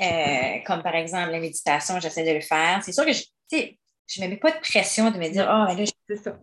euh, 0.00 0.58
comme 0.64 0.82
par 0.82 0.94
exemple 0.94 1.30
la 1.30 1.40
méditation, 1.40 2.00
j'essaie 2.00 2.24
de 2.24 2.32
le 2.32 2.40
faire. 2.40 2.82
C'est 2.82 2.92
sûr 2.92 3.04
que 3.04 3.12
je 3.12 4.20
ne 4.20 4.26
me 4.26 4.30
mets 4.30 4.36
pas 4.38 4.50
de 4.50 4.60
pression 4.60 5.10
de 5.10 5.18
me 5.18 5.28
dire, 5.28 5.46
oh, 5.50 5.64
mais 5.68 5.84
là, 5.84 5.90
c'est 6.08 6.16
ça. 6.16 6.38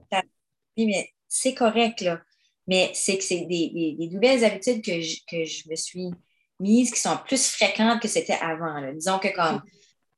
mais 0.77 1.09
c'est 1.27 1.55
correct, 1.55 2.01
là. 2.01 2.21
Mais 2.67 2.91
c'est 2.93 3.17
que 3.17 3.23
c'est 3.23 3.45
des, 3.45 4.09
nouvelles 4.11 4.45
habitudes 4.45 4.83
que 4.83 5.01
je, 5.01 5.17
que 5.27 5.43
je 5.43 5.67
me 5.69 5.75
suis 5.75 6.11
mises 6.59 6.91
qui 6.91 6.99
sont 6.99 7.17
plus 7.25 7.47
fréquentes 7.47 8.01
que 8.01 8.07
c'était 8.07 8.37
avant. 8.39 8.79
Disons 8.93 9.17
que 9.17 9.29
comme 9.29 9.63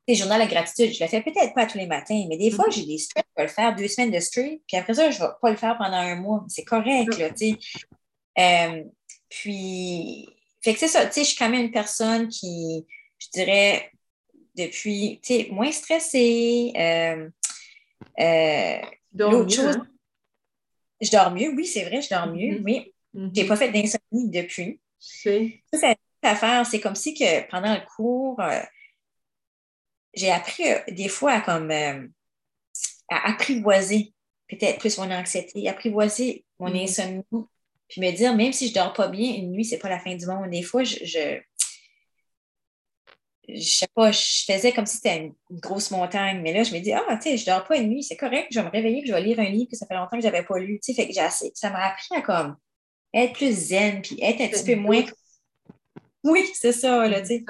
les 0.08 0.16
journal 0.16 0.46
de 0.46 0.52
gratitude, 0.52 0.94
je 0.94 1.02
le 1.04 1.10
fais 1.10 1.22
peut-être 1.22 1.54
pas 1.54 1.66
tous 1.66 1.78
les 1.78 1.88
matins, 1.88 2.26
mais 2.28 2.38
des 2.38 2.52
fois, 2.52 2.66
j'ai 2.70 2.86
des 2.86 2.98
streams, 2.98 3.24
je 3.38 3.42
vais 3.42 3.48
le 3.48 3.54
faire 3.54 3.76
deux 3.76 3.88
semaines 3.88 4.12
de 4.12 4.20
stream, 4.20 4.60
puis 4.68 4.78
après 4.78 4.94
ça, 4.94 5.10
je 5.10 5.18
ne 5.18 5.24
vais 5.24 5.34
pas 5.42 5.50
le 5.50 5.56
faire 5.56 5.78
pendant 5.78 5.96
un 5.96 6.16
mois. 6.16 6.44
C'est 6.50 6.66
correct, 6.66 7.18
là, 7.18 7.30
tu 7.30 7.52
sais. 7.52 7.58
Euh, 8.40 8.84
puis, 9.30 10.28
fait 10.62 10.74
que 10.74 10.80
c'est 10.80 10.88
ça, 10.88 11.06
tu 11.06 11.14
sais, 11.14 11.24
je 11.24 11.30
suis 11.30 11.38
quand 11.38 11.50
même 11.50 11.66
une 11.66 11.72
personne 11.72 12.30
qui, 12.30 12.86
je 13.20 13.28
dirais, 13.34 13.92
depuis, 14.56 15.20
tu 15.24 15.34
sais, 15.34 15.48
moins 15.52 15.72
stressée. 15.72 16.72
Euh, 16.76 17.30
euh, 18.20 18.82
l'autre 19.14 19.54
chose, 19.54 19.76
hein? 19.76 19.88
je 21.02 21.12
dors 21.12 21.32
mieux, 21.32 21.50
oui, 21.50 21.66
c'est 21.66 21.86
vrai, 21.86 22.02
je 22.02 22.10
dors 22.10 22.28
mieux, 22.28 22.60
mm-hmm. 22.60 22.64
oui. 22.64 22.94
Mm-hmm. 23.16 23.32
Je 23.36 23.42
n'ai 23.42 23.48
pas 23.48 23.56
fait 23.56 23.72
d'insomnie 23.72 24.30
depuis. 24.30 24.80
Ça, 25.00 25.32
c'est 25.74 25.98
affaire. 26.24 26.66
C'est 26.66 26.80
comme 26.80 26.96
si 26.96 27.14
que 27.14 27.50
pendant 27.50 27.74
le 27.74 27.82
cours, 27.96 28.40
euh, 28.40 28.62
j'ai 30.14 30.32
appris 30.32 30.64
des 30.90 31.10
fois 31.10 31.34
à 31.34 31.42
comme 31.42 31.72
à 31.72 33.32
apprivoiser 33.32 34.14
peut-être 34.48 34.80
plus 34.80 34.98
mon 34.98 35.12
anxiété, 35.12 35.68
apprivoiser 35.68 36.46
mon 36.60 36.70
mm-hmm. 36.70 36.84
insomnie, 36.84 37.48
puis 37.94 38.02
me 38.02 38.12
dire, 38.12 38.36
même 38.36 38.52
si 38.52 38.70
je 38.70 38.74
dors 38.74 38.92
pas 38.92 39.08
bien, 39.08 39.36
une 39.36 39.52
nuit, 39.52 39.66
ce 39.66 39.76
n'est 39.76 39.80
pas 39.80 39.88
la 39.88 40.00
fin 40.00 40.16
du 40.16 40.26
monde. 40.26 40.50
Des 40.50 40.64
fois, 40.64 40.84
je, 40.84 40.96
je, 41.04 41.40
je 43.48 43.62
sais 43.62 43.88
pas, 43.94 44.12
je 44.12 44.44
faisais 44.48 44.72
comme 44.72 44.88
si 44.88 44.96
c'était 44.96 45.18
une, 45.18 45.60
grosse 45.60 45.92
montagne, 45.92 46.42
mais 46.42 46.54
là, 46.54 46.64
je 46.64 46.74
me 46.74 46.80
dis, 46.80 46.92
ah, 46.92 47.04
tu 47.18 47.30
sais, 47.30 47.38
je 47.38 47.46
dors 47.46 47.64
pas 47.66 47.78
une 47.78 47.90
nuit, 47.90 48.02
c'est 48.02 48.18
correct, 48.18 48.48
je 48.50 48.60
vais 48.60 48.66
me 48.66 48.72
réveiller, 48.72 49.02
puis 49.02 49.10
je 49.10 49.14
vais 49.14 49.22
lire 49.22 49.40
un 49.40 49.48
livre 49.48 49.70
que 49.70 49.78
ça 49.78 49.86
fait 49.86 49.94
longtemps 49.94 50.18
que 50.18 50.24
je 50.24 50.28
n'avais 50.28 50.44
pas 50.44 50.58
lu, 50.58 50.80
tu 50.80 50.92
sais, 50.92 51.00
fait 51.00 51.08
que 51.08 51.14
j'ai 51.14 51.20
assez, 51.20 51.52
ça 51.54 51.70
m'a 51.70 51.86
appris 51.86 52.16
à 52.16 52.22
comme 52.22 52.58
être 53.14 53.34
plus 53.34 53.54
zen, 53.54 54.02
puis 54.02 54.18
être 54.24 54.42
un 54.42 54.48
petit 54.48 54.64
peu 54.64 54.76
moins. 54.76 55.04
Oui, 56.26 56.50
c'est 56.56 56.72
ça, 56.72 57.06
là, 57.06 57.20
tu 57.20 57.28
sais. 57.28 57.44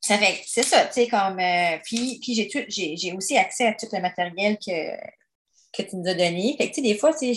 Ça 0.00 0.18
fait, 0.18 0.42
c'est 0.46 0.64
ça, 0.64 0.84
tu 0.86 0.94
sais, 0.94 1.06
comme. 1.06 1.38
Euh, 1.38 1.78
puis, 1.84 2.18
puis 2.20 2.34
j'ai, 2.34 2.96
j'ai, 2.96 3.12
aussi 3.12 3.36
accès 3.36 3.66
à 3.68 3.74
tout 3.74 3.86
le 3.92 4.00
matériel 4.00 4.58
que, 4.58 4.96
que 5.72 5.88
tu 5.88 5.96
nous 5.96 6.08
as 6.08 6.14
donné. 6.14 6.56
Fait 6.58 6.68
que, 6.68 6.74
tu 6.74 6.82
sais, 6.82 6.88
des 6.88 6.98
fois, 6.98 7.12
c'est 7.12 7.34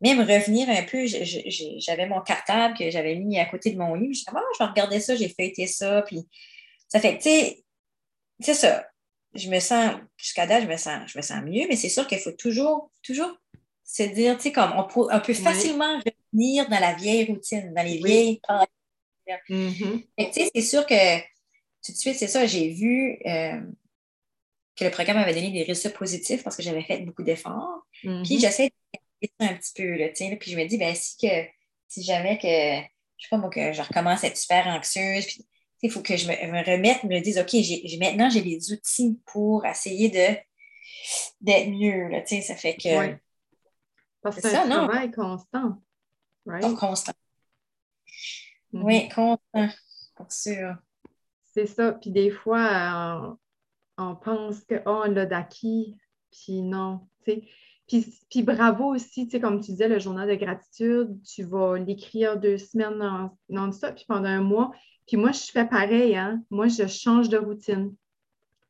même 0.00 0.20
revenir 0.20 0.68
un 0.70 0.82
peu, 0.82 1.04
j'avais 1.06 2.06
mon 2.06 2.20
cartable 2.20 2.76
que 2.76 2.90
j'avais 2.90 3.16
mis 3.16 3.38
à 3.38 3.44
côté 3.44 3.70
de 3.70 3.78
mon 3.78 3.94
lit. 3.94 4.14
Je 4.14 4.20
disais, 4.20 4.30
ah, 4.34 4.40
je 4.58 4.64
vais 4.64 4.70
regarder 4.70 5.00
ça, 5.00 5.14
j'ai 5.14 5.28
feuilleté 5.28 5.66
ça. 5.66 6.02
Puis 6.02 6.26
ça 6.88 7.00
fait 7.00 7.18
que, 7.18 7.22
tu 7.22 7.28
sais, 7.28 7.64
c'est 8.40 8.54
ça. 8.54 8.86
Je 9.34 9.48
me 9.50 9.60
sens, 9.60 9.94
jusqu'à 10.16 10.46
date, 10.46 10.64
je 10.64 10.68
me 10.68 10.76
sens, 10.76 11.02
je 11.06 11.18
me 11.18 11.22
sens 11.22 11.42
mieux, 11.44 11.66
mais 11.68 11.76
c'est 11.76 11.88
sûr 11.88 12.06
qu'il 12.06 12.18
faut 12.18 12.32
toujours, 12.32 12.90
toujours 13.02 13.30
se 13.84 14.02
dire, 14.04 14.36
tu 14.36 14.44
sais, 14.44 14.52
comme 14.52 14.72
on 14.76 14.84
peut, 14.84 15.34
facilement 15.34 15.98
revenir 15.98 16.68
dans 16.68 16.80
la 16.80 16.94
vieille 16.94 17.26
routine, 17.26 17.72
dans 17.74 17.82
les 17.82 17.98
vieilles 17.98 18.40
mm-hmm. 19.48 20.06
Tu 20.16 20.32
sais, 20.32 20.50
c'est 20.54 20.62
sûr 20.62 20.86
que 20.86 21.18
tout 21.84 21.92
de 21.92 21.96
suite, 21.96 22.16
c'est 22.16 22.26
ça, 22.26 22.46
j'ai 22.46 22.70
vu 22.70 23.18
euh, 23.26 23.60
que 24.76 24.84
le 24.84 24.90
programme 24.90 25.18
avait 25.18 25.34
donné 25.34 25.50
des 25.50 25.62
résultats 25.62 25.96
positifs 25.96 26.42
parce 26.42 26.56
que 26.56 26.62
j'avais 26.62 26.82
fait 26.82 27.00
beaucoup 27.00 27.22
d'efforts. 27.22 27.86
Mm-hmm. 28.02 28.24
Puis 28.24 28.40
j'essaie 28.40 28.68
de 28.68 28.74
un 29.38 29.54
petit 29.54 29.72
peu, 29.74 29.96
là, 29.96 30.08
puis 30.08 30.50
je 30.50 30.56
me 30.56 30.66
dis, 30.66 30.78
ben, 30.78 30.94
si, 30.94 31.16
que, 31.16 31.46
si 31.88 32.02
jamais 32.02 32.38
que, 32.38 32.88
je 33.18 33.24
sais 33.24 33.28
pas 33.30 33.36
moi, 33.36 33.50
que 33.50 33.72
je 33.72 33.82
recommence 33.82 34.24
à 34.24 34.28
être 34.28 34.36
super 34.36 34.66
anxieuse, 34.66 35.26
puis 35.26 35.46
il 35.82 35.90
faut 35.90 36.02
que 36.02 36.16
je 36.16 36.26
me, 36.26 36.70
remette, 36.70 37.04
me 37.04 37.20
dise, 37.20 37.38
OK, 37.38 37.50
j'ai, 37.52 37.98
maintenant, 37.98 38.30
j'ai 38.30 38.42
les 38.42 38.72
outils 38.72 39.18
pour 39.26 39.64
essayer 39.66 40.08
de, 40.08 40.36
d'être 41.40 41.68
mieux, 41.68 42.08
là, 42.08 42.24
ça 42.24 42.56
fait 42.56 42.76
que... 42.76 43.16
Parce 44.22 44.36
que 44.36 44.42
c'est 44.42 44.56
un 44.56 44.68
travail 44.68 45.10
constant, 45.10 45.82
right? 46.44 46.76
constant. 46.76 47.12
Mm-hmm. 48.72 48.82
Oui, 48.84 49.08
constant, 49.08 49.68
pour 50.14 50.30
sûr. 50.30 50.76
C'est 51.52 51.66
ça, 51.66 51.92
puis 51.92 52.10
des 52.10 52.30
fois, 52.30 53.38
on, 53.96 54.16
pense 54.16 54.62
que, 54.64 54.76
oh, 54.86 55.02
on 55.04 55.10
l'a 55.10 55.26
d'acquis, 55.26 55.96
puis 56.30 56.62
non, 56.62 57.08
tu 57.24 57.32
sais 57.32 57.48
puis, 57.90 58.42
bravo 58.42 58.94
aussi, 58.94 59.26
tu 59.26 59.32
sais, 59.32 59.40
comme 59.40 59.60
tu 59.60 59.72
disais, 59.72 59.88
le 59.88 59.98
journal 59.98 60.28
de 60.28 60.34
gratitude, 60.34 61.20
tu 61.24 61.42
vas 61.42 61.76
l'écrire 61.76 62.38
deux 62.38 62.56
semaines 62.56 63.30
non-stop, 63.48 63.96
puis 63.96 64.04
pendant 64.06 64.28
un 64.28 64.42
mois. 64.42 64.70
Puis 65.08 65.16
moi, 65.16 65.32
je 65.32 65.50
fais 65.50 65.66
pareil, 65.66 66.14
hein? 66.16 66.40
Moi, 66.50 66.68
je 66.68 66.86
change 66.86 67.28
de 67.28 67.36
routine. 67.36 67.94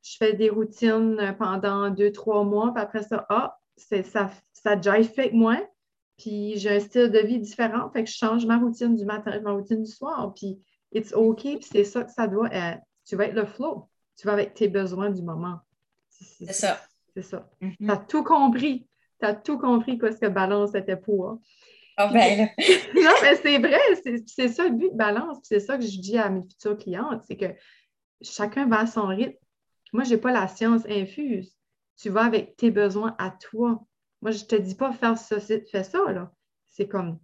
Je 0.02 0.16
fais 0.16 0.32
des 0.32 0.48
routines 0.48 1.34
pendant 1.38 1.90
deux, 1.90 2.12
trois 2.12 2.44
mois, 2.44 2.72
puis 2.72 2.82
après 2.82 3.02
ça, 3.02 3.26
ah, 3.28 3.58
ça, 3.76 4.30
ça 4.52 4.80
fait 5.02 5.32
moi. 5.32 5.58
Puis 6.16 6.56
j'ai 6.56 6.76
un 6.76 6.80
style 6.80 7.10
de 7.10 7.18
vie 7.18 7.38
différent, 7.38 7.90
fait 7.90 8.04
que 8.04 8.10
je 8.10 8.16
change 8.16 8.46
ma 8.46 8.58
routine 8.58 8.96
du 8.96 9.04
matin, 9.04 9.38
ma 9.40 9.52
routine 9.52 9.82
du 9.82 9.90
soir. 9.90 10.32
Puis 10.34 10.58
it's 10.92 11.12
OK, 11.12 11.42
puis 11.42 11.58
c'est 11.60 11.84
ça 11.84 12.04
que 12.04 12.10
ça 12.10 12.26
doit 12.26 12.48
être. 12.52 12.80
Tu 13.04 13.16
vas 13.16 13.26
être 13.26 13.34
le 13.34 13.46
flow. 13.46 13.88
Tu 14.16 14.26
vas 14.26 14.32
avec 14.32 14.54
tes 14.54 14.68
besoins 14.68 15.10
du 15.10 15.22
moment. 15.22 15.60
C'est 16.08 16.52
ça. 16.52 16.80
C'est 17.14 17.22
ça. 17.22 17.50
Mm-hmm. 17.60 17.76
Tu 17.78 17.90
as 17.90 17.96
tout 17.96 18.22
compris 18.22 18.86
tu 19.20 19.26
as 19.26 19.34
tout 19.34 19.58
compris 19.58 19.98
quoi 19.98 20.12
ce 20.12 20.18
que 20.18 20.26
balance 20.26 20.74
était 20.74 20.96
pour. 20.96 21.40
Oh 21.98 22.08
ben 22.12 22.48
non, 22.94 23.10
mais 23.22 23.36
c'est 23.36 23.58
vrai, 23.58 23.80
c'est 24.26 24.48
ça 24.48 24.64
le 24.64 24.74
but 24.74 24.90
de 24.90 24.96
balance. 24.96 25.38
C'est 25.42 25.60
ça 25.60 25.76
que 25.76 25.84
je 25.84 26.00
dis 26.00 26.18
à 26.18 26.30
mes 26.30 26.42
futures 26.42 26.76
clientes, 26.76 27.22
c'est 27.26 27.36
que 27.36 27.54
chacun 28.22 28.66
va 28.66 28.80
à 28.80 28.86
son 28.86 29.06
rythme. 29.06 29.36
Moi, 29.92 30.04
je 30.04 30.10
n'ai 30.10 30.20
pas 30.20 30.32
la 30.32 30.48
science 30.48 30.82
infuse. 30.88 31.56
Tu 31.96 32.08
vas 32.08 32.24
avec 32.24 32.56
tes 32.56 32.70
besoins 32.70 33.14
à 33.18 33.30
toi. 33.30 33.84
Moi, 34.22 34.30
je 34.30 34.42
ne 34.42 34.48
te 34.48 34.56
dis 34.56 34.74
pas 34.74 34.92
faire 34.92 35.18
ça, 35.18 35.40
fais 35.40 35.84
ça. 35.84 36.32
C'est 36.68 36.88
comme 36.88 37.18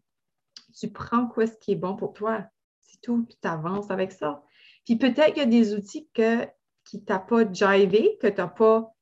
tu 0.79 0.91
prends 0.91 1.27
quoi 1.27 1.47
ce 1.47 1.57
qui 1.57 1.73
est 1.73 1.77
bon 1.77 1.97
pour 1.97 2.13
toi. 2.13 2.45
C'est 2.81 3.01
tout, 3.01 3.25
puis 3.25 3.39
tu 3.41 3.49
avances 3.49 3.91
avec 3.91 4.13
ça. 4.13 4.43
Puis 4.85 4.97
peut-être 4.97 5.35
qu'il 5.35 5.39
y 5.39 5.41
a 5.41 5.47
des 5.47 5.75
outils 5.75 6.09
que, 6.13 6.47
qui 6.85 7.03
t'ont 7.05 7.19
pas 7.19 7.51
jivé, 7.51 8.19
que 8.21 8.27
tu 8.27 8.37
n'as 8.37 8.49
pas 8.49 8.95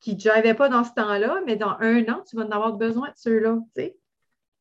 qui 0.00 0.14
ne 0.14 0.18
drivaient 0.18 0.54
pas 0.54 0.68
dans 0.68 0.84
ce 0.84 0.92
temps-là, 0.94 1.40
mais 1.46 1.56
dans 1.56 1.76
un 1.80 2.02
an, 2.08 2.22
tu 2.28 2.36
vas 2.36 2.44
en 2.44 2.50
avoir 2.50 2.74
besoin 2.74 3.08
de 3.08 3.16
ceux-là, 3.16 3.58
tu 3.76 3.82
sais. 3.82 3.98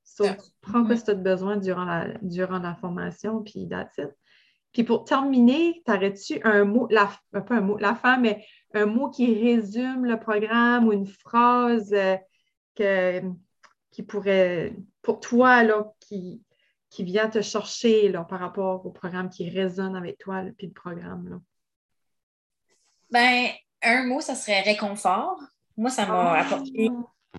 tu 0.03 0.23
prends 0.61 0.85
quoi 0.85 0.95
que 0.95 1.03
tu 1.03 1.11
as 1.11 1.15
besoin 1.15 1.57
durant 1.57 1.85
la, 1.85 2.07
durant 2.21 2.59
la 2.59 2.75
formation, 2.75 3.41
puis 3.41 3.67
that's 3.67 3.97
it. 3.97 4.09
Puis 4.73 4.83
pour 4.83 5.03
terminer, 5.03 5.81
t'arrêtes-tu 5.85 6.41
un 6.43 6.63
mot, 6.63 6.87
la, 6.91 7.09
euh, 7.35 7.41
pas 7.41 7.55
un 7.55 7.61
mot, 7.61 7.77
la 7.77 7.95
fin, 7.95 8.17
mais 8.17 8.45
un 8.73 8.85
mot 8.85 9.09
qui 9.09 9.33
résume 9.33 10.05
le 10.05 10.19
programme 10.19 10.87
ou 10.87 10.93
une 10.93 11.07
phrase 11.07 11.91
euh, 11.93 12.17
que, 12.75 13.21
qui 13.91 14.03
pourrait, 14.03 14.75
pour 15.01 15.19
toi, 15.19 15.63
là, 15.63 15.91
qui, 15.99 16.43
qui 16.89 17.03
vient 17.03 17.29
te 17.29 17.41
chercher 17.41 18.09
là, 18.09 18.23
par 18.23 18.39
rapport 18.39 18.85
au 18.85 18.91
programme, 18.91 19.29
qui 19.29 19.49
résonne 19.49 19.95
avec 19.95 20.19
toi, 20.19 20.43
puis 20.57 20.67
le 20.67 20.73
programme? 20.73 21.29
Là? 21.29 21.39
Ben, 23.09 23.49
un 23.83 24.03
mot, 24.05 24.21
ça 24.21 24.35
serait 24.35 24.61
réconfort. 24.61 25.39
Moi, 25.77 25.89
ça 25.89 26.05
m'a 26.05 26.33
ah. 26.33 26.41
apporté 26.41 26.89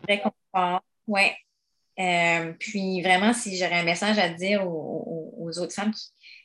réconfort. 0.08 0.82
Oui. 1.06 1.22
Euh, 1.98 2.52
puis 2.58 3.02
vraiment, 3.02 3.32
si 3.32 3.56
j'aurais 3.56 3.80
un 3.80 3.84
message 3.84 4.18
à 4.18 4.30
dire 4.30 4.66
aux, 4.66 5.50
autres 5.58 5.74
femmes 5.74 5.92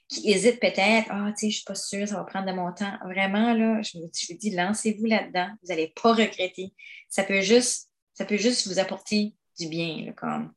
qui 0.10 0.32
hésitent 0.32 0.60
peut-être, 0.60 1.08
ah, 1.10 1.32
tu 1.38 1.46
sais, 1.46 1.50
je 1.52 1.56
suis 1.58 1.64
pas 1.64 1.76
sûre, 1.76 2.08
ça 2.08 2.16
va 2.16 2.24
prendre 2.24 2.48
de 2.48 2.52
mon 2.52 2.72
temps. 2.74 2.98
Vraiment, 3.06 3.54
là, 3.54 3.82
je 3.82 4.00
me, 4.00 4.08
je 4.14 4.34
dis, 4.34 4.50
lancez-vous 4.52 5.06
là-dedans. 5.06 5.48
Vous 5.62 5.70
n'allez 5.70 5.94
pas 6.02 6.14
regretter. 6.14 6.74
Ça 7.08 7.24
peut 7.24 7.42
juste, 7.42 7.90
ça 8.14 8.26
peut 8.26 8.38
juste 8.38 8.68
vous 8.68 8.80
apporter 8.80 9.34
du 9.60 9.68
bien, 9.68 10.06
là, 10.06 10.12
comme. 10.14 10.54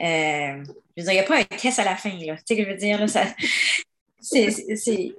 Euh, 0.00 0.64
je 0.96 1.02
veux 1.02 1.04
dire, 1.04 1.12
il 1.12 1.14
n'y 1.14 1.18
a 1.20 1.24
pas 1.24 1.38
un 1.38 1.44
test 1.44 1.78
à 1.78 1.84
la 1.84 1.96
fin, 1.96 2.10
là. 2.10 2.36
Tu 2.36 2.42
sais 2.46 2.54
ce 2.54 2.54
que 2.54 2.64
je 2.64 2.68
veux 2.68 2.76
dire, 2.76 2.98
là, 2.98 3.06
ça, 3.06 3.24
c'est, 4.20 5.14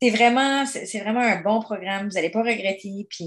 c'est 0.00 0.10
vraiment, 0.10 0.66
c'est 0.66 1.00
vraiment 1.00 1.20
un 1.20 1.40
bon 1.40 1.60
programme. 1.60 2.08
Vous 2.08 2.14
n'allez 2.14 2.30
pas 2.30 2.42
regretter. 2.42 3.06
Puis, 3.08 3.26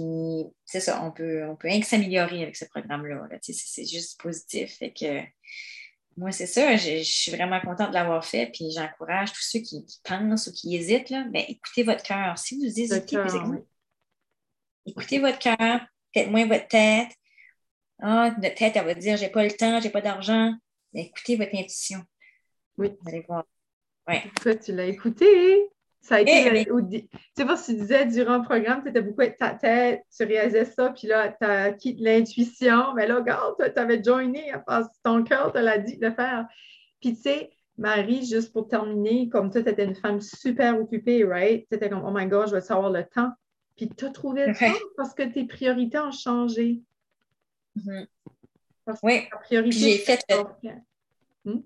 c'est 0.65 0.79
ça, 0.79 1.03
on 1.03 1.11
peut, 1.11 1.45
on 1.45 1.55
peut 1.55 1.67
rien 1.67 1.79
que 1.79 1.87
s'améliorer 1.87 2.43
avec 2.43 2.55
ce 2.55 2.65
programme-là. 2.65 3.27
c'est 3.41 3.85
juste 3.85 4.19
positif. 4.21 4.77
Fait 4.77 4.93
que, 4.93 5.21
moi, 6.15 6.31
c'est 6.31 6.45
ça. 6.45 6.75
Je, 6.75 7.01
suis 7.01 7.31
vraiment 7.31 7.59
contente 7.61 7.89
de 7.89 7.93
l'avoir 7.95 8.23
fait. 8.23 8.51
Puis, 8.53 8.71
j'encourage 8.71 9.33
tous 9.33 9.41
ceux 9.41 9.59
qui, 9.59 9.83
pensent 10.03 10.47
ou 10.47 10.51
qui 10.51 10.75
hésitent. 10.75 11.09
Là, 11.09 11.25
ben, 11.31 11.43
écoutez 11.47 11.83
votre 11.83 12.03
cœur. 12.03 12.37
Si 12.37 12.55
vous 12.55 12.65
hésitez, 12.65 13.17
écoutez 14.85 15.19
votre 15.19 15.39
cœur, 15.39 15.79
peut-être 16.13 16.29
moins 16.29 16.45
votre 16.45 16.67
tête. 16.67 17.09
Ah, 18.01 18.31
notre 18.41 18.55
tête, 18.55 18.75
elle 18.75 18.85
va 18.85 18.93
dire 18.93 19.17
j'ai 19.17 19.29
pas 19.29 19.43
le 19.43 19.51
temps, 19.51 19.81
j'ai 19.81 19.89
pas 19.89 20.01
d'argent. 20.01 20.53
écoutez 20.93 21.35
votre 21.35 21.53
intuition. 21.55 22.01
Oui. 22.77 22.91
Vous 23.01 23.09
allez 23.09 23.25
voir. 23.27 23.45
Ouais. 24.07 24.23
tu 24.63 24.71
l'as 24.71 24.85
écouté. 24.85 25.25
Ça 26.01 26.15
a 26.15 26.21
été. 26.21 26.65
tu 26.65 27.09
sais 27.35 27.45
pas 27.45 27.57
si 27.57 27.73
tu 27.73 27.81
disais 27.81 28.05
durant 28.05 28.37
le 28.37 28.43
programme, 28.43 28.81
tu 28.81 28.89
étais 28.89 29.01
beaucoup 29.01 29.21
avec 29.21 29.37
ta 29.37 29.51
tête, 29.51 30.01
tu 30.15 30.23
réalisais 30.23 30.65
ça, 30.65 30.89
puis 30.91 31.07
là, 31.07 31.29
tu 31.29 31.45
as 31.45 31.71
quitté 31.73 32.01
l'intuition. 32.01 32.93
Mais 32.95 33.05
là, 33.05 33.17
regarde, 33.17 33.55
tu 33.57 33.79
avais 33.79 34.01
joiné, 34.01 34.53
ton 35.03 35.23
cœur 35.23 35.51
te 35.51 35.57
l'a 35.57 35.77
dit 35.77 35.97
de 35.97 36.09
faire. 36.09 36.47
Puis 37.01 37.15
tu 37.15 37.21
sais, 37.21 37.51
Marie, 37.77 38.25
juste 38.25 38.51
pour 38.51 38.67
terminer, 38.67 39.29
comme 39.29 39.51
toi, 39.51 39.61
tu 39.61 39.69
étais 39.69 39.85
une 39.85 39.95
femme 39.95 40.21
super 40.21 40.79
occupée, 40.79 41.23
right? 41.23 41.65
Tu 41.69 41.75
étais 41.75 41.89
comme, 41.89 42.03
oh 42.03 42.11
my 42.11 42.27
God, 42.27 42.49
je 42.49 42.55
veux 42.55 42.61
savoir 42.61 42.91
le 42.91 43.03
temps. 43.03 43.31
Puis 43.75 43.89
tu 43.89 44.05
as 44.05 44.09
trouvé 44.09 44.47
le 44.47 44.53
temps 44.53 44.77
parce 44.97 45.13
que 45.13 45.23
tes 45.23 45.45
priorités 45.45 45.99
ont 45.99 46.11
changé. 46.11 46.81
Mm-hmm. 47.77 48.07
oui. 49.03 49.27
J'ai 49.71 49.97
fait. 49.99 50.25
Hmm? 51.45 51.59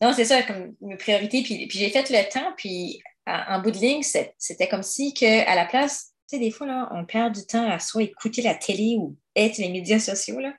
Non, 0.00 0.12
c'est 0.12 0.24
ça, 0.24 0.42
comme 0.42 0.74
mes 0.80 0.96
priorités. 0.96 1.42
Puis, 1.42 1.66
puis 1.66 1.78
j'ai 1.78 1.90
fait 1.90 2.08
le 2.10 2.28
temps, 2.30 2.52
puis 2.56 3.02
en, 3.26 3.60
bout 3.60 3.70
de 3.70 3.78
ligne, 3.78 4.02
c'était 4.02 4.68
comme 4.68 4.82
si 4.82 5.12
que 5.12 5.46
à 5.46 5.54
la 5.54 5.66
place, 5.66 6.12
tu 6.28 6.36
sais, 6.36 6.38
des 6.38 6.50
fois, 6.50 6.66
là, 6.66 6.88
on 6.92 7.04
perd 7.04 7.34
du 7.34 7.44
temps 7.46 7.68
à 7.70 7.78
soit 7.78 8.02
écouter 8.02 8.42
la 8.42 8.54
télé 8.54 8.96
ou 8.98 9.16
être 9.36 9.58
les 9.58 9.68
médias 9.68 9.98
sociaux, 9.98 10.38
là. 10.38 10.54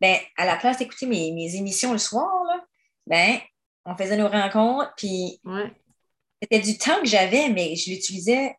Ben, 0.00 0.16
à 0.36 0.46
la 0.46 0.56
place 0.56 0.78
d'écouter 0.78 1.06
mes, 1.06 1.32
mes, 1.32 1.56
émissions 1.56 1.92
le 1.92 1.98
soir, 1.98 2.30
là, 2.46 2.64
ben, 3.06 3.40
on 3.84 3.96
faisait 3.96 4.16
nos 4.16 4.28
rencontres, 4.28 4.92
puis 4.96 5.40
c'était 6.40 6.60
du 6.60 6.78
temps 6.78 7.00
que 7.00 7.06
j'avais, 7.06 7.48
mais 7.48 7.74
je 7.74 7.90
l'utilisais 7.90 8.54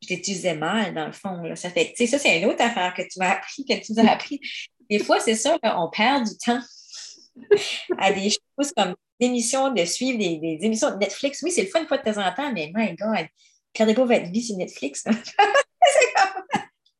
je 0.00 0.14
l'utilisais 0.14 0.54
mal, 0.54 0.94
dans 0.94 1.06
le 1.06 1.12
fond. 1.12 1.42
Là. 1.42 1.56
Ça 1.56 1.70
fait, 1.70 1.92
ça, 2.06 2.18
c'est 2.18 2.38
une 2.38 2.46
autre 2.46 2.62
affaire 2.62 2.94
que 2.94 3.02
tu 3.02 3.18
m'as 3.18 3.32
appris, 3.32 3.64
que 3.64 3.74
tu 3.84 3.92
nous 3.92 4.00
as 4.00 4.10
appris. 4.10 4.40
Des 4.88 4.98
fois, 4.98 5.20
c'est 5.20 5.34
ça, 5.34 5.58
on 5.62 5.90
perd 5.90 6.24
du 6.24 6.36
temps 6.38 6.60
à 7.98 8.12
des 8.12 8.30
choses 8.30 8.72
comme 8.76 8.94
des 9.20 9.26
émissions, 9.26 9.72
de 9.72 9.84
suivre 9.84 10.18
des, 10.18 10.58
émissions 10.62 10.90
de 10.90 10.96
Netflix. 10.96 11.42
Oui, 11.42 11.50
c'est 11.50 11.62
le 11.62 11.68
fun 11.68 11.80
une 11.80 11.86
fois 11.86 11.98
de 11.98 12.10
temps 12.10 12.24
en 12.24 12.32
temps, 12.32 12.52
mais 12.52 12.70
my 12.74 12.94
God, 12.94 13.26
perdez 13.72 13.94
pas 13.94 14.04
votre 14.04 14.30
vie 14.30 14.42
sur 14.42 14.56
Netflix. 14.56 15.04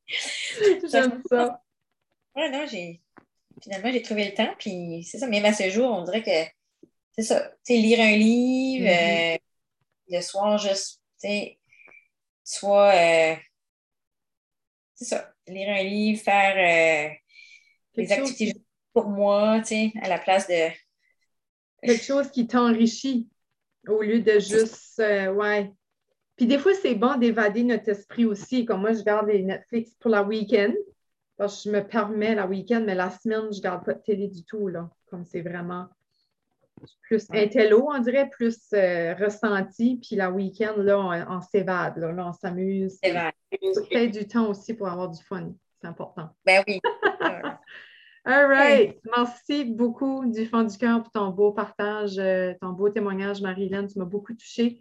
J'aime 0.91 1.21
ça. 1.29 1.61
Ouais, 2.35 2.49
non, 2.49 2.65
j'ai. 2.69 3.01
Finalement, 3.61 3.91
j'ai 3.91 4.01
trouvé 4.01 4.25
le 4.25 4.33
temps, 4.33 4.53
puis 4.57 5.03
c'est 5.03 5.17
ça, 5.17 5.27
même 5.27 5.45
à 5.45 5.53
ce 5.53 5.69
jour, 5.69 5.91
on 5.91 6.03
dirait 6.03 6.23
que 6.23 6.51
c'est 7.17 7.23
ça. 7.23 7.49
Tu 7.65 7.73
sais, 7.73 7.77
lire 7.77 7.99
un 7.99 8.15
livre, 8.15 8.85
mm-hmm. 8.85 9.35
euh, 9.35 9.37
le 10.09 10.21
soir, 10.21 10.57
juste, 10.57 11.01
tu 11.21 11.27
sais, 11.27 11.59
soit. 12.43 12.93
Euh, 12.93 13.35
c'est 14.95 15.05
ça, 15.05 15.33
lire 15.47 15.69
un 15.69 15.83
livre, 15.83 16.21
faire 16.21 17.11
euh, 17.11 17.15
des 17.95 18.11
activités 18.11 18.61
pour 18.93 19.09
moi, 19.09 19.59
tu 19.59 19.67
sais, 19.67 19.93
à 20.01 20.07
la 20.07 20.19
place 20.19 20.47
de. 20.47 20.69
Quelque 21.81 22.03
chose 22.03 22.29
qui 22.29 22.47
t'enrichit 22.47 23.29
au 23.87 24.01
lieu 24.01 24.21
de 24.21 24.39
juste. 24.39 24.99
Euh, 24.99 25.31
ouais. 25.33 25.71
Puis 26.35 26.47
des 26.47 26.57
fois, 26.57 26.73
c'est 26.73 26.95
bon 26.95 27.17
d'évader 27.17 27.63
notre 27.63 27.89
esprit 27.89 28.25
aussi. 28.25 28.65
Comme 28.65 28.81
moi, 28.81 28.93
je 28.93 29.03
garde 29.03 29.27
les 29.27 29.43
Netflix 29.43 29.95
pour 29.99 30.11
la 30.11 30.23
week-end. 30.23 30.73
Parce 31.37 31.63
que 31.63 31.69
je 31.69 31.75
me 31.75 31.85
permets 31.85 32.35
la 32.35 32.47
week-end, 32.47 32.83
mais 32.85 32.95
la 32.95 33.09
semaine, 33.09 33.51
je 33.51 33.57
ne 33.57 33.63
garde 33.63 33.85
pas 33.85 33.93
de 33.93 34.01
télé 34.01 34.27
du 34.27 34.43
tout. 34.43 34.67
Là. 34.67 34.89
Comme 35.09 35.25
c'est 35.25 35.41
vraiment 35.41 35.87
plus 37.01 37.25
intello, 37.31 37.89
on 37.89 37.99
dirait, 37.99 38.29
plus 38.29 38.57
euh, 38.73 39.13
ressenti. 39.15 39.99
Puis 40.01 40.15
la 40.15 40.31
week-end, 40.31 40.75
là, 40.77 41.25
on, 41.29 41.41
s'évade. 41.41 41.97
Là, 41.97 42.13
on 42.27 42.33
s'amuse. 42.33 42.99
Fait 43.91 44.07
du 44.07 44.27
temps 44.27 44.49
aussi 44.49 44.73
pour 44.73 44.87
avoir 44.87 45.09
du 45.09 45.21
fun. 45.23 45.51
C'est 45.81 45.87
important. 45.87 46.29
Ben 46.45 46.63
oui. 46.67 46.79
All 48.25 48.47
right. 48.47 48.99
Merci 49.15 49.65
beaucoup 49.65 50.25
du 50.25 50.45
fond 50.45 50.63
du 50.63 50.77
cœur 50.77 51.01
pour 51.01 51.11
ton 51.11 51.29
beau 51.29 51.51
partage, 51.51 52.17
euh, 52.17 52.53
ton 52.61 52.69
beau 52.69 52.89
témoignage, 52.89 53.41
Marie-Hélène. 53.41 53.87
Tu 53.87 53.97
m'as 53.97 54.05
beaucoup 54.05 54.33
touchée. 54.33 54.79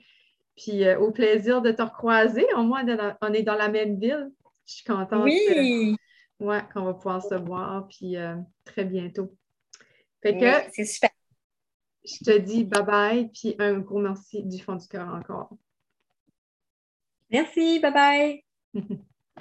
Puis 0.57 0.85
euh, 0.85 0.99
au 0.99 1.13
plaisir 1.13 1.63
de 1.63 1.71
te 1.71 1.83
recroiser. 1.83 2.47
Au 2.55 2.63
moins, 2.63 2.85
on 3.23 3.33
est 3.33 3.43
dans 3.43 3.55
la 3.55 3.69
même 3.69 3.99
ville. 3.99 4.31
Je 4.67 4.75
suis 4.75 4.85
contente. 4.85 5.23
Oui. 5.25 5.97
ouais, 6.41 6.61
qu'on 6.73 6.83
va 6.83 6.95
pouvoir 6.95 7.23
se 7.23 7.35
voir. 7.37 7.87
Puis 7.89 8.17
euh, 8.17 8.37
très 8.65 8.85
bientôt. 8.85 9.35
Fait 10.21 10.37
que. 10.37 10.71
c'est 10.73 10.85
super. 10.85 11.11
Je 12.05 12.25
te 12.25 12.39
dis 12.39 12.65
bye 12.65 12.85
bye. 12.85 13.31
Puis 13.31 13.55
un 13.59 13.79
gros 13.79 14.01
merci 14.01 14.43
du 14.43 14.59
fond 14.59 14.77
du 14.77 14.89
cœur 14.89 15.15
encore. 15.15 15.57
Merci. 17.31 17.79
Bye 17.79 17.93
bye. 17.93 18.45